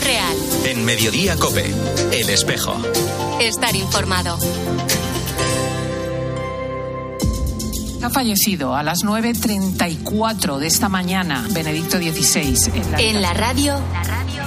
Real. 0.00 0.36
En 0.64 0.84
Mediodía 0.84 1.36
Cope, 1.36 1.72
El 2.12 2.30
Espejo. 2.30 2.76
Estar 3.40 3.74
informado. 3.74 4.38
Ha 8.02 8.10
fallecido 8.10 8.74
a 8.74 8.82
las 8.82 9.00
9.34 9.04 10.58
de 10.58 10.66
esta 10.66 10.88
mañana 10.88 11.44
Benedicto 11.50 11.98
XVI. 11.98 12.70
En 12.74 12.92
la, 12.92 13.00
en 13.00 13.22
la 13.22 13.34
radio, 13.34 13.74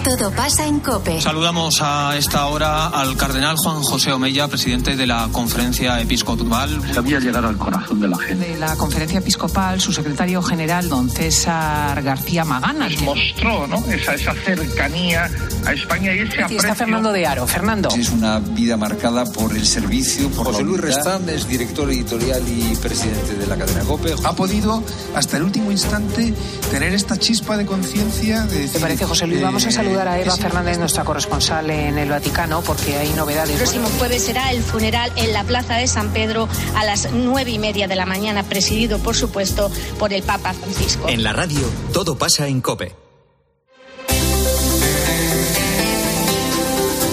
todo 0.04 0.32
pasa 0.32 0.66
en 0.66 0.80
COPE. 0.80 1.22
Saludamos 1.22 1.82
a 1.82 2.16
esta 2.18 2.46
hora 2.46 2.88
al 2.88 3.18
cardenal 3.18 3.58
Juan 3.58 3.82
José 3.82 4.14
Omeya, 4.14 4.48
presidente 4.48 4.96
de 4.96 5.06
la 5.06 5.28
Conferencia 5.32 6.00
Episcopal. 6.00 6.82
Sabía 6.94 7.20
llegar 7.20 7.44
al 7.44 7.58
corazón 7.58 8.00
de 8.00 8.08
la 8.08 8.18
gente. 8.18 8.48
De 8.48 8.58
la 8.58 8.76
Conferencia 8.78 9.20
Episcopal, 9.20 9.82
su 9.82 9.92
secretario 9.92 10.42
general, 10.42 10.88
don 10.88 11.10
César 11.10 12.02
García 12.02 12.46
Magana. 12.46 12.88
Nos 12.88 13.02
mostró 13.02 13.68
¿no? 13.68 13.78
esa, 13.88 14.16
esa 14.16 14.34
cercanía 14.36 15.30
a 15.66 15.74
España 15.74 16.14
y 16.14 16.20
ese 16.20 16.44
Aquí 16.44 16.56
está 16.56 16.76
Fernando 16.76 17.12
de 17.12 17.28
Aro. 17.28 17.46
Fernando. 17.46 17.90
Es 17.90 18.10
una 18.10 18.40
vida 18.40 18.78
marcada 18.78 19.26
por 19.26 19.56
el 19.56 19.66
servicio, 19.66 20.30
por 20.30 20.48
José 20.48 20.60
la 20.60 20.68
Luis. 20.70 20.82
Restán 20.82 21.28
es 21.28 21.48
director 21.48 21.90
editorial 21.92 22.42
y 22.48 22.76
presidente 22.78 23.36
de 23.36 23.39
la 23.48 23.58
cadena 23.58 23.84
COPE. 23.84 24.16
Ha 24.24 24.34
podido 24.34 24.84
hasta 25.16 25.38
el 25.38 25.44
último 25.44 25.72
instante 25.72 26.34
tener 26.72 26.94
esta 26.94 27.18
chispa 27.18 27.58
de 27.58 27.66
conciencia 27.66 28.44
de 28.44 28.68
¿Te 28.68 28.80
parece, 28.80 29.06
José 29.06 29.28
Luis? 29.28 29.42
Vamos 29.42 29.66
a 29.66 29.72
saludar 29.72 30.08
a 30.08 30.20
Eva 30.20 30.36
Fernández, 30.36 30.78
nuestra 30.78 31.04
corresponsal 31.04 31.70
en 31.70 31.98
el 31.98 32.10
Vaticano, 32.10 32.62
porque 32.62 32.98
hay 32.98 33.10
novedades. 33.14 33.52
El 33.52 33.58
próximo 33.58 33.90
jueves 33.98 34.24
será 34.24 34.52
el 34.52 34.62
funeral 34.64 35.12
en 35.16 35.34
la 35.34 35.44
Plaza 35.44 35.76
de 35.76 35.88
San 35.88 36.12
Pedro 36.12 36.48
a 36.76 36.86
las 36.86 37.12
nueve 37.12 37.52
y 37.52 37.60
media 37.60 37.88
de 37.88 37.96
la 37.96 38.06
mañana, 38.06 38.44
presidido, 38.44 39.00
por 39.00 39.16
supuesto, 39.16 39.72
por 39.98 40.14
el 40.14 40.24
Papa 40.24 40.54
Francisco. 40.54 41.08
En 41.10 41.24
la 41.24 41.34
radio, 41.34 41.62
todo 41.94 42.18
pasa 42.18 42.48
en 42.48 42.62
COPE. 42.62 42.96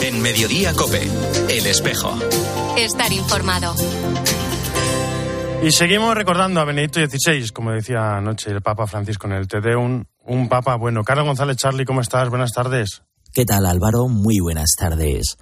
En 0.03 0.23
Mediodía 0.23 0.73
COPE, 0.73 1.09
El 1.49 1.67
Espejo. 1.67 2.17
Estar 2.77 3.13
informado. 3.13 3.75
Y 5.63 5.73
seguimos 5.73 6.15
recordando 6.15 6.61
a 6.61 6.65
Benedicto 6.65 7.01
XVI, 7.01 7.49
como 7.51 7.73
decía 7.73 8.17
anoche 8.17 8.51
el 8.51 8.63
Papa 8.63 8.87
Francisco 8.87 9.27
en 9.27 9.33
el 9.33 9.49
Te 9.49 9.61
Deum, 9.61 10.05
un 10.25 10.49
Papa 10.49 10.77
bueno. 10.77 11.03
Carlos 11.03 11.27
González 11.27 11.57
Charlie, 11.57 11.85
¿cómo 11.85 12.03
estás? 12.03 12.29
Buenas 12.29 12.53
tardes. 12.53 13.03
¿Qué 13.33 13.45
tal 13.45 13.67
Álvaro? 13.67 14.07
Muy 14.09 14.39
buenas 14.39 14.71
tardes. 14.79 15.37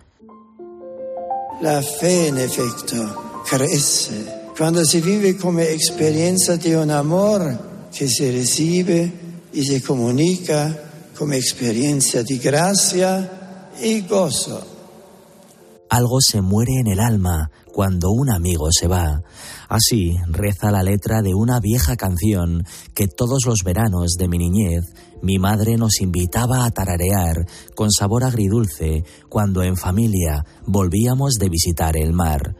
La 1.61 1.83
fe, 1.83 2.29
en 2.29 2.39
efecto, 2.39 3.43
crece 3.49 4.53
cuando 4.57 4.85
se 4.85 5.01
vive 5.01 5.37
como 5.37 5.61
experiencia 5.61 6.57
de 6.57 6.77
un 6.77 6.91
amor 6.91 7.89
que 7.97 8.09
se 8.09 8.31
recibe 8.31 9.13
y 9.53 9.65
se 9.65 9.83
comunica 9.83 10.77
como 11.19 11.35
experiencia 11.35 12.23
de 12.23 12.39
gracia 12.39 13.31
y 13.81 14.01
gozo. 14.03 14.74
Algo 15.95 16.19
se 16.21 16.41
muere 16.41 16.73
en 16.81 16.89
el 16.89 16.99
alma 16.99 17.53
cuando 17.73 18.11
un 18.11 18.29
amigo 18.29 18.67
se 18.73 18.89
va. 18.89 19.23
Así 19.69 20.17
reza 20.27 20.73
la 20.73 20.83
letra 20.83 21.23
de 21.23 21.37
una 21.37 21.61
vieja 21.61 21.95
canción 21.95 22.65
que 22.95 23.07
todos 23.07 23.47
los 23.47 23.61
veranos 23.65 24.17
de 24.19 24.27
mi 24.27 24.39
niñez 24.39 24.93
mi 25.23 25.39
madre 25.39 25.77
nos 25.77 26.01
invitaba 26.01 26.65
a 26.65 26.71
tararear 26.73 27.47
con 27.77 27.93
sabor 27.93 28.25
agridulce 28.25 29.05
cuando 29.29 29.63
en 29.63 29.77
familia 29.77 30.45
volvíamos 30.67 31.35
de 31.35 31.49
visitar 31.49 31.97
el 31.97 32.13
mar. 32.13 32.57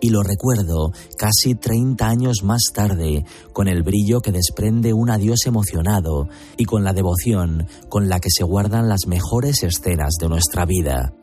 Y 0.00 0.10
lo 0.10 0.24
recuerdo 0.24 0.90
casi 1.16 1.54
30 1.54 2.08
años 2.08 2.42
más 2.42 2.72
tarde, 2.74 3.24
con 3.52 3.68
el 3.68 3.84
brillo 3.84 4.20
que 4.20 4.32
desprende 4.32 4.92
un 4.92 5.10
adiós 5.10 5.46
emocionado 5.46 6.28
y 6.56 6.64
con 6.64 6.82
la 6.82 6.92
devoción 6.92 7.68
con 7.88 8.08
la 8.08 8.18
que 8.18 8.30
se 8.30 8.42
guardan 8.42 8.88
las 8.88 9.06
mejores 9.06 9.62
escenas 9.62 10.14
de 10.20 10.28
nuestra 10.28 10.66
vida. 10.66 11.14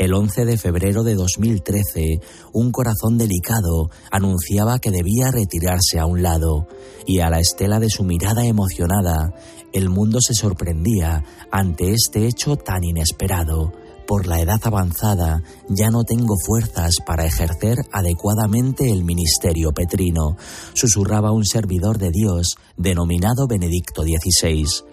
El 0.00 0.14
11 0.14 0.46
de 0.46 0.56
febrero 0.56 1.02
de 1.02 1.14
2013, 1.14 2.22
un 2.54 2.72
corazón 2.72 3.18
delicado 3.18 3.90
anunciaba 4.10 4.78
que 4.78 4.90
debía 4.90 5.30
retirarse 5.30 5.98
a 5.98 6.06
un 6.06 6.22
lado, 6.22 6.66
y 7.06 7.20
a 7.20 7.28
la 7.28 7.38
estela 7.38 7.78
de 7.80 7.90
su 7.90 8.02
mirada 8.02 8.46
emocionada, 8.46 9.34
el 9.74 9.90
mundo 9.90 10.22
se 10.22 10.32
sorprendía 10.32 11.22
ante 11.52 11.92
este 11.92 12.26
hecho 12.26 12.56
tan 12.56 12.82
inesperado. 12.82 13.74
Por 14.06 14.26
la 14.26 14.40
edad 14.40 14.60
avanzada 14.62 15.42
ya 15.68 15.90
no 15.90 16.04
tengo 16.04 16.34
fuerzas 16.46 16.94
para 17.04 17.26
ejercer 17.26 17.76
adecuadamente 17.92 18.90
el 18.90 19.04
ministerio 19.04 19.72
petrino, 19.72 20.38
susurraba 20.72 21.30
un 21.30 21.44
servidor 21.44 21.98
de 21.98 22.10
Dios 22.10 22.56
denominado 22.78 23.46
Benedicto 23.46 24.02
XVI. 24.04 24.89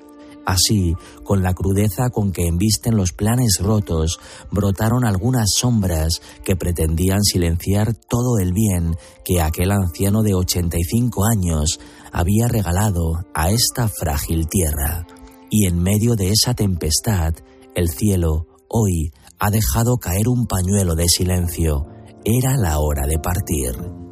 Así, 0.48 0.96
con 1.26 1.44
la 1.44 1.54
crudeza 1.54 2.10
con 2.10 2.32
que 2.32 2.48
embisten 2.48 2.96
los 2.96 3.12
planes 3.12 3.60
rotos, 3.60 4.18
brotaron 4.50 5.04
algunas 5.04 5.50
sombras 5.54 6.22
que 6.46 6.56
pretendían 6.56 7.22
silenciar 7.22 7.94
todo 7.94 8.40
el 8.40 8.54
bien 8.54 8.96
que 9.26 9.42
aquel 9.42 9.72
anciano 9.72 10.24
de 10.24 10.36
85 10.36 11.26
años 11.26 11.82
había 12.14 12.48
regalado 12.48 13.26
a 13.34 13.52
esta 13.52 13.90
frágil 13.90 14.48
tierra. 14.48 15.06
Y 15.50 15.68
en 15.68 15.84
medio 15.84 16.16
de 16.16 16.30
esa 16.30 16.54
tempestad, 16.54 17.34
el 17.76 17.90
cielo, 17.90 18.48
hoy, 18.70 19.12
ha 19.40 19.52
dejado 19.52 19.98
caer 19.98 20.30
un 20.30 20.48
pañuelo 20.48 20.96
de 20.96 21.10
silencio. 21.10 21.88
Era 22.24 22.56
la 22.56 22.80
hora 22.80 23.06
de 23.06 23.20
partir 23.20 24.07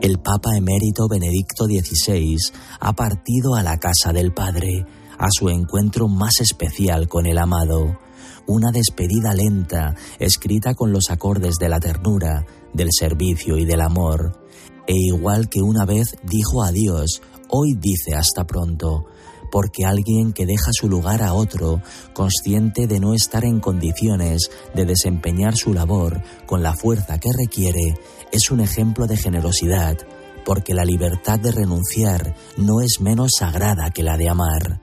el 0.00 0.18
Papa 0.18 0.56
emérito 0.56 1.08
Benedicto 1.08 1.64
XVI 1.64 2.36
ha 2.80 2.92
partido 2.92 3.54
a 3.54 3.62
la 3.62 3.78
casa 3.78 4.12
del 4.12 4.32
Padre, 4.32 4.86
a 5.18 5.28
su 5.30 5.48
encuentro 5.48 6.08
más 6.08 6.40
especial 6.40 7.08
con 7.08 7.26
el 7.26 7.38
amado, 7.38 7.98
una 8.46 8.70
despedida 8.70 9.34
lenta, 9.34 9.94
escrita 10.18 10.74
con 10.74 10.92
los 10.92 11.10
acordes 11.10 11.56
de 11.58 11.68
la 11.68 11.80
ternura, 11.80 12.44
del 12.72 12.88
servicio 12.90 13.56
y 13.56 13.64
del 13.64 13.80
amor, 13.80 14.40
e 14.86 14.94
igual 14.94 15.48
que 15.48 15.60
una 15.62 15.84
vez 15.86 16.16
dijo 16.24 16.62
adiós, 16.62 17.22
hoy 17.48 17.74
dice 17.74 18.14
hasta 18.14 18.44
pronto, 18.44 19.06
porque 19.50 19.84
alguien 19.84 20.32
que 20.32 20.46
deja 20.46 20.72
su 20.72 20.88
lugar 20.88 21.22
a 21.22 21.32
otro, 21.32 21.80
consciente 22.12 22.86
de 22.86 22.98
no 22.98 23.14
estar 23.14 23.44
en 23.44 23.60
condiciones 23.60 24.50
de 24.74 24.84
desempeñar 24.84 25.56
su 25.56 25.72
labor 25.72 26.22
con 26.46 26.62
la 26.62 26.74
fuerza 26.74 27.18
que 27.18 27.30
requiere, 27.32 27.94
es 28.34 28.50
un 28.50 28.58
ejemplo 28.58 29.06
de 29.06 29.16
generosidad, 29.16 29.96
porque 30.44 30.74
la 30.74 30.84
libertad 30.84 31.38
de 31.38 31.52
renunciar 31.52 32.34
no 32.56 32.80
es 32.80 33.00
menos 33.00 33.30
sagrada 33.38 33.90
que 33.90 34.02
la 34.02 34.16
de 34.16 34.28
amar. 34.28 34.80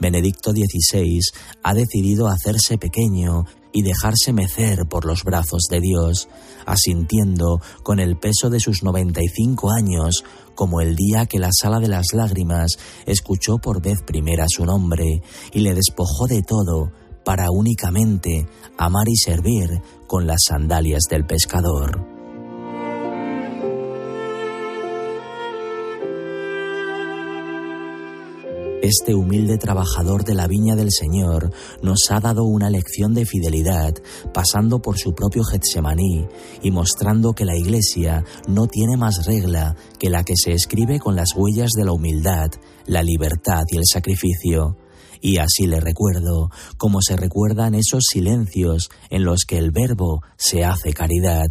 Benedicto 0.00 0.52
XVI 0.52 1.18
ha 1.64 1.74
decidido 1.74 2.28
hacerse 2.28 2.78
pequeño 2.78 3.46
y 3.72 3.82
dejarse 3.82 4.32
mecer 4.32 4.86
por 4.86 5.06
los 5.06 5.24
brazos 5.24 5.64
de 5.68 5.80
Dios, 5.80 6.28
asintiendo 6.66 7.60
con 7.82 7.98
el 7.98 8.16
peso 8.16 8.48
de 8.48 8.60
sus 8.60 8.84
95 8.84 9.72
años, 9.72 10.22
como 10.54 10.80
el 10.80 10.94
día 10.94 11.26
que 11.26 11.40
la 11.40 11.50
sala 11.52 11.80
de 11.80 11.88
las 11.88 12.06
lágrimas 12.12 12.76
escuchó 13.06 13.58
por 13.58 13.82
vez 13.82 14.02
primera 14.06 14.44
su 14.48 14.64
nombre 14.64 15.20
y 15.52 15.60
le 15.60 15.74
despojó 15.74 16.28
de 16.28 16.42
todo 16.42 16.92
para 17.24 17.50
únicamente 17.50 18.46
amar 18.78 19.08
y 19.08 19.16
servir 19.16 19.82
con 20.06 20.28
las 20.28 20.44
sandalias 20.46 21.02
del 21.10 21.26
pescador. 21.26 22.13
Este 28.84 29.14
humilde 29.14 29.56
trabajador 29.56 30.24
de 30.24 30.34
la 30.34 30.46
viña 30.46 30.76
del 30.76 30.90
Señor 30.90 31.50
nos 31.80 32.00
ha 32.10 32.20
dado 32.20 32.44
una 32.44 32.68
lección 32.68 33.14
de 33.14 33.24
fidelidad, 33.24 33.94
pasando 34.34 34.82
por 34.82 34.98
su 34.98 35.14
propio 35.14 35.42
Getsemaní 35.42 36.26
y 36.60 36.70
mostrando 36.70 37.32
que 37.32 37.46
la 37.46 37.56
Iglesia 37.56 38.26
no 38.46 38.66
tiene 38.66 38.98
más 38.98 39.24
regla 39.24 39.74
que 39.98 40.10
la 40.10 40.22
que 40.22 40.34
se 40.36 40.52
escribe 40.52 41.00
con 41.00 41.16
las 41.16 41.34
huellas 41.34 41.70
de 41.74 41.86
la 41.86 41.92
humildad, 41.92 42.50
la 42.84 43.02
libertad 43.02 43.62
y 43.70 43.78
el 43.78 43.84
sacrificio. 43.90 44.76
Y 45.18 45.38
así 45.38 45.66
le 45.66 45.80
recuerdo, 45.80 46.50
como 46.76 47.00
se 47.00 47.16
recuerdan 47.16 47.74
esos 47.74 48.02
silencios 48.06 48.90
en 49.08 49.24
los 49.24 49.46
que 49.46 49.56
el 49.56 49.70
Verbo 49.70 50.20
se 50.36 50.62
hace 50.62 50.92
caridad. 50.92 51.48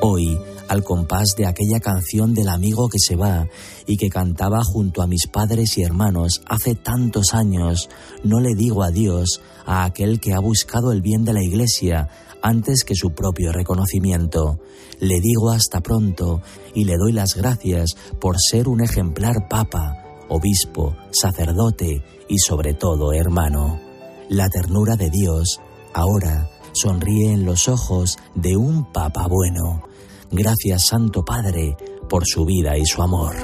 Hoy, 0.00 0.38
al 0.68 0.82
compás 0.82 1.34
de 1.36 1.46
aquella 1.46 1.80
canción 1.80 2.34
del 2.34 2.48
amigo 2.48 2.88
que 2.88 2.98
se 2.98 3.16
va 3.16 3.48
y 3.86 3.96
que 3.96 4.08
cantaba 4.08 4.62
junto 4.64 5.02
a 5.02 5.06
mis 5.06 5.26
padres 5.26 5.76
y 5.78 5.82
hermanos 5.82 6.42
hace 6.46 6.74
tantos 6.74 7.34
años, 7.34 7.88
no 8.22 8.40
le 8.40 8.54
digo 8.54 8.82
adiós 8.82 9.40
a 9.66 9.84
aquel 9.84 10.20
que 10.20 10.32
ha 10.34 10.38
buscado 10.38 10.92
el 10.92 11.02
bien 11.02 11.24
de 11.24 11.32
la 11.32 11.42
Iglesia 11.42 12.08
antes 12.42 12.84
que 12.84 12.94
su 12.94 13.10
propio 13.10 13.52
reconocimiento. 13.52 14.60
Le 15.00 15.20
digo 15.20 15.50
hasta 15.50 15.80
pronto 15.80 16.42
y 16.74 16.84
le 16.84 16.96
doy 16.96 17.12
las 17.12 17.34
gracias 17.34 17.94
por 18.20 18.36
ser 18.38 18.68
un 18.68 18.82
ejemplar 18.82 19.48
papa, 19.48 20.02
obispo, 20.28 20.96
sacerdote 21.10 22.02
y 22.28 22.38
sobre 22.38 22.74
todo 22.74 23.12
hermano. 23.12 23.80
La 24.28 24.48
ternura 24.48 24.96
de 24.96 25.10
Dios 25.10 25.60
ahora 25.92 26.50
sonríe 26.72 27.32
en 27.32 27.44
los 27.44 27.68
ojos 27.68 28.18
de 28.34 28.56
un 28.56 28.90
papa 28.92 29.26
bueno 29.28 29.93
Gracias, 30.30 30.86
Santo 30.86 31.24
Padre, 31.24 31.76
por 32.08 32.24
su 32.26 32.44
vida 32.44 32.76
y 32.76 32.84
su 32.84 33.02
amor. 33.02 33.34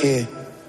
Que 0.00 0.26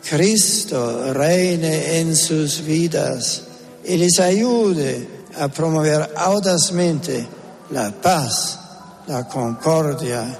Cristo 0.09 1.13
reine 1.13 1.99
en 1.99 2.15
sus 2.15 2.63
vidas 2.63 3.43
y 3.83 3.97
les 3.97 4.19
ayude 4.19 5.25
a 5.37 5.47
promover 5.49 6.13
audazmente 6.15 7.27
la 7.71 7.91
paz, 7.91 8.59
la 9.07 9.27
concordia, 9.27 10.37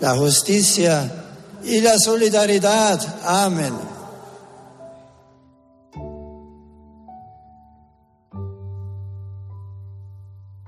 la 0.00 0.16
justicia 0.16 1.24
y 1.64 1.80
la 1.80 1.98
solidaridad. 1.98 3.20
Amén. 3.24 3.93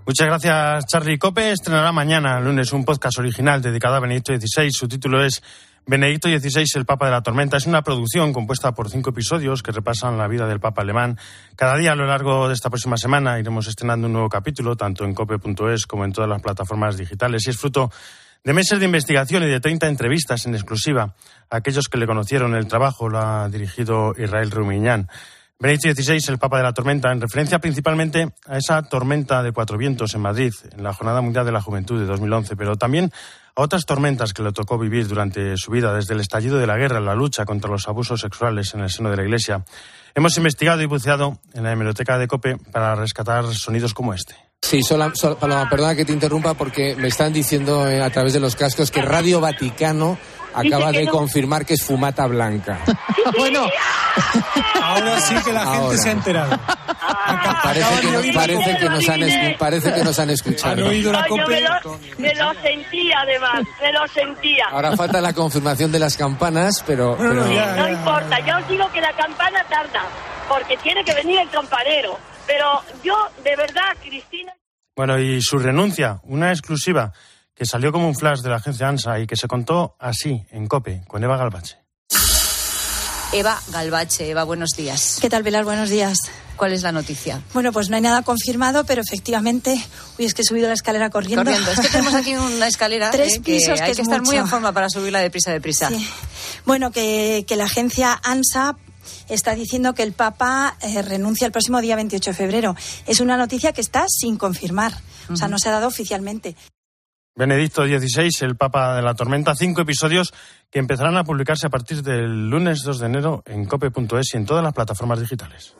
Muchas 0.06 0.28
gracias, 0.28 0.86
Charlie 0.86 1.18
Cope. 1.18 1.50
Estrenará 1.50 1.90
mañana, 1.90 2.38
lunes, 2.38 2.72
un 2.72 2.84
podcast 2.84 3.18
original 3.18 3.60
dedicado 3.60 3.96
a 3.96 4.00
Benedicto 4.00 4.32
XVI. 4.32 4.70
Su 4.70 4.86
título 4.86 5.24
es 5.24 5.42
Benedicto 5.84 6.28
XVI, 6.28 6.64
el 6.76 6.84
Papa 6.84 7.06
de 7.06 7.10
la 7.10 7.22
Tormenta, 7.22 7.56
es 7.56 7.66
una 7.66 7.82
producción 7.82 8.32
compuesta 8.32 8.72
por 8.72 8.88
cinco 8.88 9.10
episodios 9.10 9.64
que 9.64 9.72
repasan 9.72 10.16
la 10.16 10.28
vida 10.28 10.46
del 10.46 10.60
Papa 10.60 10.82
alemán. 10.82 11.18
Cada 11.56 11.76
día 11.76 11.90
a 11.90 11.96
lo 11.96 12.06
largo 12.06 12.46
de 12.46 12.54
esta 12.54 12.70
próxima 12.70 12.96
semana 12.96 13.40
iremos 13.40 13.66
estrenando 13.66 14.06
un 14.06 14.12
nuevo 14.12 14.28
capítulo, 14.28 14.76
tanto 14.76 15.04
en 15.04 15.12
cope.es 15.12 15.86
como 15.86 16.04
en 16.04 16.12
todas 16.12 16.30
las 16.30 16.40
plataformas 16.40 16.96
digitales, 16.96 17.44
y 17.48 17.50
es 17.50 17.58
fruto 17.58 17.90
de 18.44 18.52
meses 18.52 18.78
de 18.78 18.84
investigación 18.84 19.42
y 19.42 19.46
de 19.46 19.58
30 19.58 19.88
entrevistas 19.88 20.46
en 20.46 20.54
exclusiva 20.54 21.16
a 21.50 21.56
aquellos 21.56 21.88
que 21.88 21.98
le 21.98 22.06
conocieron 22.06 22.54
el 22.54 22.68
trabajo, 22.68 23.08
lo 23.08 23.18
ha 23.18 23.48
dirigido 23.48 24.14
Israel 24.16 24.52
Rumiñán. 24.52 25.08
Benedicto 25.58 25.94
XVI, 25.94 26.20
el 26.28 26.38
Papa 26.38 26.58
de 26.58 26.64
la 26.64 26.74
Tormenta, 26.74 27.10
en 27.10 27.18
referencia 27.18 27.58
principalmente 27.58 28.28
a 28.46 28.58
esa 28.58 28.82
tormenta 28.82 29.42
de 29.42 29.52
cuatro 29.52 29.78
vientos 29.78 30.14
en 30.14 30.20
Madrid, 30.20 30.52
en 30.76 30.82
la 30.82 30.92
Jornada 30.92 31.22
Mundial 31.22 31.46
de 31.46 31.52
la 31.52 31.62
Juventud 31.62 31.98
de 31.98 32.04
2011, 32.04 32.56
pero 32.56 32.76
también 32.76 33.10
a 33.54 33.62
otras 33.62 33.86
tormentas 33.86 34.34
que 34.34 34.42
le 34.42 34.52
tocó 34.52 34.78
vivir 34.78 35.08
durante 35.08 35.56
su 35.56 35.70
vida, 35.70 35.94
desde 35.94 36.12
el 36.12 36.20
estallido 36.20 36.58
de 36.58 36.66
la 36.66 36.76
guerra, 36.76 37.00
la 37.00 37.14
lucha 37.14 37.46
contra 37.46 37.70
los 37.70 37.88
abusos 37.88 38.20
sexuales 38.20 38.74
en 38.74 38.80
el 38.80 38.90
seno 38.90 39.08
de 39.08 39.16
la 39.16 39.22
Iglesia. 39.22 39.64
Hemos 40.14 40.36
investigado 40.36 40.82
y 40.82 40.86
buceado 40.86 41.38
en 41.54 41.62
la 41.62 41.72
hemeroteca 41.72 42.18
de 42.18 42.28
COPE 42.28 42.58
para 42.70 42.94
rescatar 42.94 43.46
sonidos 43.54 43.94
como 43.94 44.12
este. 44.12 44.34
Sí, 44.60 44.82
sola, 44.82 45.10
Paloma, 45.40 45.70
perdona 45.70 45.94
que 45.94 46.04
te 46.04 46.12
interrumpa 46.12 46.52
porque 46.54 46.96
me 46.96 47.08
están 47.08 47.32
diciendo 47.32 47.88
eh, 47.88 48.02
a 48.02 48.10
través 48.10 48.34
de 48.34 48.40
los 48.40 48.56
cascos 48.56 48.90
que 48.90 49.00
Radio 49.00 49.40
Vaticano 49.40 50.18
acaba 50.56 50.92
de 50.92 51.06
confirmar 51.06 51.64
que 51.66 51.74
es 51.74 51.84
fumata 51.84 52.26
blanca. 52.26 52.80
bueno, 53.38 53.66
ahora 54.82 55.20
sí 55.20 55.34
que 55.44 55.52
la 55.52 55.66
gente 55.66 55.98
se 55.98 56.08
ha 56.08 56.12
enterado. 56.12 56.58
Parece 57.62 58.00
que, 58.00 58.12
nos, 58.12 58.26
parece, 58.34 58.78
que 58.78 58.88
nos 58.88 59.08
han, 59.08 59.20
parece 59.58 59.92
que 59.92 60.04
nos 60.04 60.18
han 60.18 60.30
escuchado. 60.30 60.88
me, 60.88 61.00
lo, 61.00 62.54
sentía, 62.62 63.20
además, 63.20 63.62
me 63.80 63.92
lo 63.92 64.06
sentía. 64.08 64.64
Ahora 64.70 64.96
falta 64.96 65.20
la 65.20 65.32
confirmación 65.32 65.92
de 65.92 65.98
las 65.98 66.16
campanas, 66.16 66.82
pero... 66.86 67.16
No 67.16 67.88
importa, 67.88 68.38
yo 68.40 68.56
os 68.58 68.68
digo 68.68 68.90
que 68.92 69.00
la 69.00 69.12
campana 69.12 69.64
tarda, 69.68 70.04
porque 70.48 70.76
tiene 70.78 71.04
que 71.04 71.14
venir 71.14 71.40
el 71.40 71.50
campanero. 71.50 72.18
Pero 72.46 72.80
yo, 73.02 73.14
de 73.42 73.56
verdad, 73.56 73.96
Cristina... 74.00 74.52
Bueno, 74.94 75.18
y 75.18 75.42
su 75.42 75.58
renuncia, 75.58 76.20
una 76.24 76.50
exclusiva 76.50 77.12
que 77.56 77.64
salió 77.64 77.90
como 77.90 78.06
un 78.06 78.14
flash 78.14 78.40
de 78.40 78.50
la 78.50 78.56
agencia 78.56 78.86
ANSA 78.86 79.18
y 79.18 79.26
que 79.26 79.34
se 79.34 79.48
contó 79.48 79.96
así, 79.98 80.44
en 80.50 80.66
COPE, 80.66 81.02
con 81.08 81.24
Eva 81.24 81.38
Galbache. 81.38 81.78
Eva 83.32 83.60
Galbache, 83.68 84.30
Eva, 84.30 84.44
buenos 84.44 84.70
días. 84.76 85.18
¿Qué 85.20 85.30
tal, 85.30 85.42
Pilar? 85.42 85.64
Buenos 85.64 85.88
días. 85.88 86.18
¿Cuál 86.56 86.72
es 86.72 86.82
la 86.82 86.92
noticia? 86.92 87.42
Bueno, 87.54 87.72
pues 87.72 87.88
no 87.88 87.96
hay 87.96 88.02
nada 88.02 88.22
confirmado, 88.22 88.84
pero 88.84 89.02
efectivamente, 89.02 89.72
uy, 90.18 90.26
es 90.26 90.34
que 90.34 90.42
he 90.42 90.44
subido 90.44 90.68
la 90.68 90.74
escalera 90.74 91.10
corriendo. 91.10 91.44
Corriendo. 91.44 91.70
Es 91.70 91.80
que 91.80 91.88
tenemos 91.88 92.14
aquí 92.14 92.36
una 92.36 92.66
escalera. 92.66 93.10
Tres 93.12 93.36
eh, 93.36 93.40
pisos, 93.40 93.74
que 93.74 93.82
hay 93.82 93.90
que, 93.90 93.96
que 93.96 94.02
estar 94.02 94.22
muy 94.22 94.36
en 94.36 94.46
forma 94.46 94.72
para 94.72 94.88
subirla 94.88 95.20
deprisa, 95.20 95.50
deprisa. 95.50 95.88
Sí. 95.88 96.08
Bueno, 96.66 96.90
que, 96.92 97.44
que 97.48 97.56
la 97.56 97.64
agencia 97.64 98.20
ANSA 98.22 98.76
está 99.28 99.54
diciendo 99.54 99.94
que 99.94 100.02
el 100.02 100.12
Papa 100.12 100.76
eh, 100.82 101.02
renuncia 101.02 101.46
el 101.46 101.52
próximo 101.52 101.80
día 101.80 101.96
28 101.96 102.30
de 102.30 102.36
febrero. 102.36 102.76
Es 103.06 103.20
una 103.20 103.36
noticia 103.36 103.72
que 103.72 103.80
está 103.80 104.06
sin 104.08 104.36
confirmar. 104.36 104.92
O 105.30 105.36
sea, 105.36 105.48
no 105.48 105.58
se 105.58 105.68
ha 105.68 105.72
dado 105.72 105.88
oficialmente. 105.88 106.54
Benedicto 107.36 107.84
XVI, 107.84 108.30
el 108.40 108.56
Papa 108.56 108.96
de 108.96 109.02
la 109.02 109.14
Tormenta, 109.14 109.54
cinco 109.54 109.82
episodios 109.82 110.32
que 110.70 110.78
empezarán 110.78 111.18
a 111.18 111.24
publicarse 111.24 111.66
a 111.66 111.70
partir 111.70 112.02
del 112.02 112.48
lunes 112.48 112.82
2 112.82 112.98
de 112.98 113.06
enero 113.06 113.42
en 113.44 113.66
cope.es 113.66 114.32
y 114.32 114.36
en 114.38 114.46
todas 114.46 114.64
las 114.64 114.72
plataformas 114.72 115.20
digitales. 115.20 115.74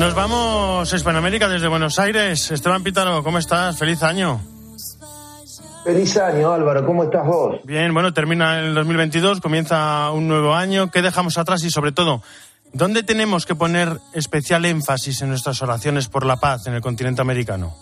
Nos 0.00 0.14
vamos 0.14 0.92
Hispanoamérica 0.92 1.48
desde 1.48 1.68
Buenos 1.68 2.00
Aires. 2.00 2.50
Esteban 2.50 2.82
Pítaro, 2.82 3.22
¿cómo 3.22 3.38
estás? 3.38 3.78
Feliz 3.78 4.02
año. 4.02 4.55
Feliz 5.86 6.16
año, 6.16 6.52
Álvaro. 6.52 6.84
¿Cómo 6.84 7.04
estás 7.04 7.24
vos? 7.24 7.60
Bien, 7.62 7.94
bueno, 7.94 8.12
termina 8.12 8.58
el 8.58 8.74
2022, 8.74 9.40
comienza 9.40 10.10
un 10.10 10.26
nuevo 10.26 10.52
año. 10.52 10.90
¿Qué 10.90 11.00
dejamos 11.00 11.38
atrás 11.38 11.62
y, 11.62 11.70
sobre 11.70 11.92
todo, 11.92 12.22
dónde 12.72 13.04
tenemos 13.04 13.46
que 13.46 13.54
poner 13.54 13.90
especial 14.12 14.64
énfasis 14.64 15.22
en 15.22 15.28
nuestras 15.28 15.62
oraciones 15.62 16.08
por 16.08 16.26
la 16.26 16.38
paz 16.38 16.66
en 16.66 16.74
el 16.74 16.80
continente 16.80 17.20
americano? 17.20 17.76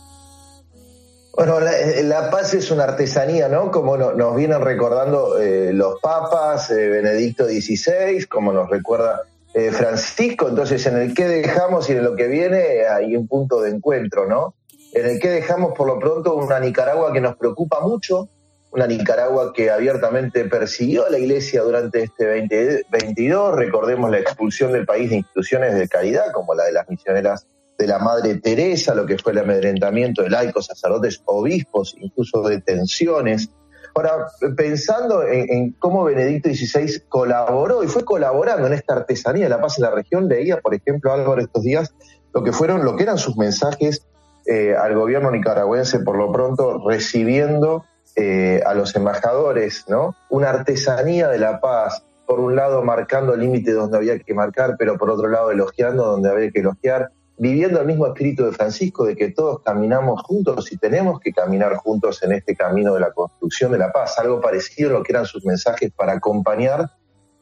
Bueno, 1.34 1.60
la, 1.60 2.30
paz 2.30 2.52
es 2.52 2.70
una 2.70 2.84
artesanía, 2.84 3.48
¿no? 3.48 3.70
Como 3.70 3.96
nos 3.96 4.36
vienen 4.36 4.60
recordando 4.60 5.38
eh, 5.40 5.72
los 5.72 5.98
papas, 5.98 6.70
eh, 6.72 6.90
Benedicto 6.90 7.46
XVI, 7.46 8.26
como 8.26 8.52
nos 8.52 8.68
recuerda 8.68 9.22
eh, 9.54 9.70
Francisco. 9.72 10.50
Entonces, 10.50 10.84
en 10.84 10.98
el 10.98 11.14
que 11.14 11.26
dejamos 11.26 11.88
y 11.88 11.92
en 11.92 12.04
lo 12.04 12.14
que 12.16 12.28
viene 12.28 12.86
hay 12.86 13.16
un 13.16 13.26
punto 13.26 13.62
de 13.62 13.70
encuentro, 13.70 14.26
¿no? 14.26 14.52
En 14.94 15.06
el 15.06 15.18
que 15.18 15.28
dejamos 15.28 15.72
por 15.76 15.88
lo 15.88 15.98
pronto 15.98 16.34
una 16.36 16.60
Nicaragua 16.60 17.12
que 17.12 17.20
nos 17.20 17.36
preocupa 17.36 17.80
mucho, 17.80 18.28
una 18.70 18.86
Nicaragua 18.86 19.52
que 19.52 19.70
abiertamente 19.70 20.44
persiguió 20.44 21.06
a 21.06 21.10
la 21.10 21.18
Iglesia 21.18 21.62
durante 21.62 22.04
este 22.04 22.26
2022. 22.26 23.56
Recordemos 23.56 24.10
la 24.10 24.18
expulsión 24.18 24.72
del 24.72 24.86
país 24.86 25.10
de 25.10 25.16
instituciones 25.16 25.74
de 25.74 25.88
caridad, 25.88 26.32
como 26.32 26.54
la 26.54 26.64
de 26.64 26.72
las 26.72 26.88
misioneras 26.88 27.46
de 27.76 27.86
la 27.88 27.98
Madre 27.98 28.36
Teresa, 28.36 28.94
lo 28.94 29.04
que 29.04 29.18
fue 29.18 29.32
el 29.32 29.38
amedrentamiento 29.38 30.22
de 30.22 30.30
laicos, 30.30 30.66
sacerdotes, 30.66 31.22
obispos, 31.24 31.96
incluso 31.98 32.42
detenciones. 32.42 33.50
Ahora, 33.96 34.26
pensando 34.56 35.24
en, 35.24 35.52
en, 35.52 35.72
cómo 35.72 36.04
Benedicto 36.04 36.48
XVI 36.50 37.02
colaboró 37.08 37.82
y 37.82 37.88
fue 37.88 38.04
colaborando 38.04 38.66
en 38.68 38.74
esta 38.74 38.94
artesanía 38.94 39.44
de 39.44 39.50
la 39.50 39.60
paz 39.60 39.78
en 39.78 39.84
la 39.84 39.90
región, 39.90 40.28
leía, 40.28 40.60
por 40.60 40.74
ejemplo, 40.74 41.12
Álvaro 41.12 41.40
estos 41.40 41.62
días 41.62 41.94
lo 42.32 42.42
que 42.42 42.52
fueron, 42.52 42.84
lo 42.84 42.96
que 42.96 43.04
eran 43.04 43.18
sus 43.18 43.36
mensajes 43.36 44.04
eh, 44.46 44.74
al 44.76 44.94
gobierno 44.94 45.30
nicaragüense 45.30 46.00
por 46.00 46.16
lo 46.16 46.30
pronto 46.30 46.82
recibiendo 46.86 47.84
eh, 48.16 48.62
a 48.64 48.74
los 48.74 48.94
embajadores, 48.94 49.84
¿no? 49.88 50.14
Una 50.30 50.50
artesanía 50.50 51.28
de 51.28 51.38
la 51.38 51.60
paz, 51.60 52.04
por 52.26 52.40
un 52.40 52.54
lado 52.54 52.82
marcando 52.82 53.36
límites 53.36 53.74
donde 53.74 53.96
había 53.96 54.18
que 54.18 54.34
marcar, 54.34 54.76
pero 54.78 54.96
por 54.96 55.10
otro 55.10 55.28
lado 55.28 55.50
elogiando 55.50 56.04
donde 56.04 56.30
había 56.30 56.50
que 56.50 56.60
elogiar, 56.60 57.10
viviendo 57.36 57.80
el 57.80 57.86
mismo 57.86 58.06
espíritu 58.06 58.44
de 58.44 58.52
Francisco 58.52 59.04
de 59.04 59.16
que 59.16 59.32
todos 59.32 59.62
caminamos 59.62 60.22
juntos 60.22 60.70
y 60.72 60.76
tenemos 60.76 61.18
que 61.20 61.32
caminar 61.32 61.76
juntos 61.76 62.22
en 62.22 62.32
este 62.32 62.54
camino 62.54 62.94
de 62.94 63.00
la 63.00 63.12
construcción 63.12 63.72
de 63.72 63.78
la 63.78 63.90
paz, 63.90 64.18
algo 64.18 64.40
parecido 64.40 64.90
a 64.90 64.92
lo 64.92 65.02
que 65.02 65.12
eran 65.12 65.26
sus 65.26 65.44
mensajes 65.44 65.90
para 65.90 66.12
acompañar 66.12 66.90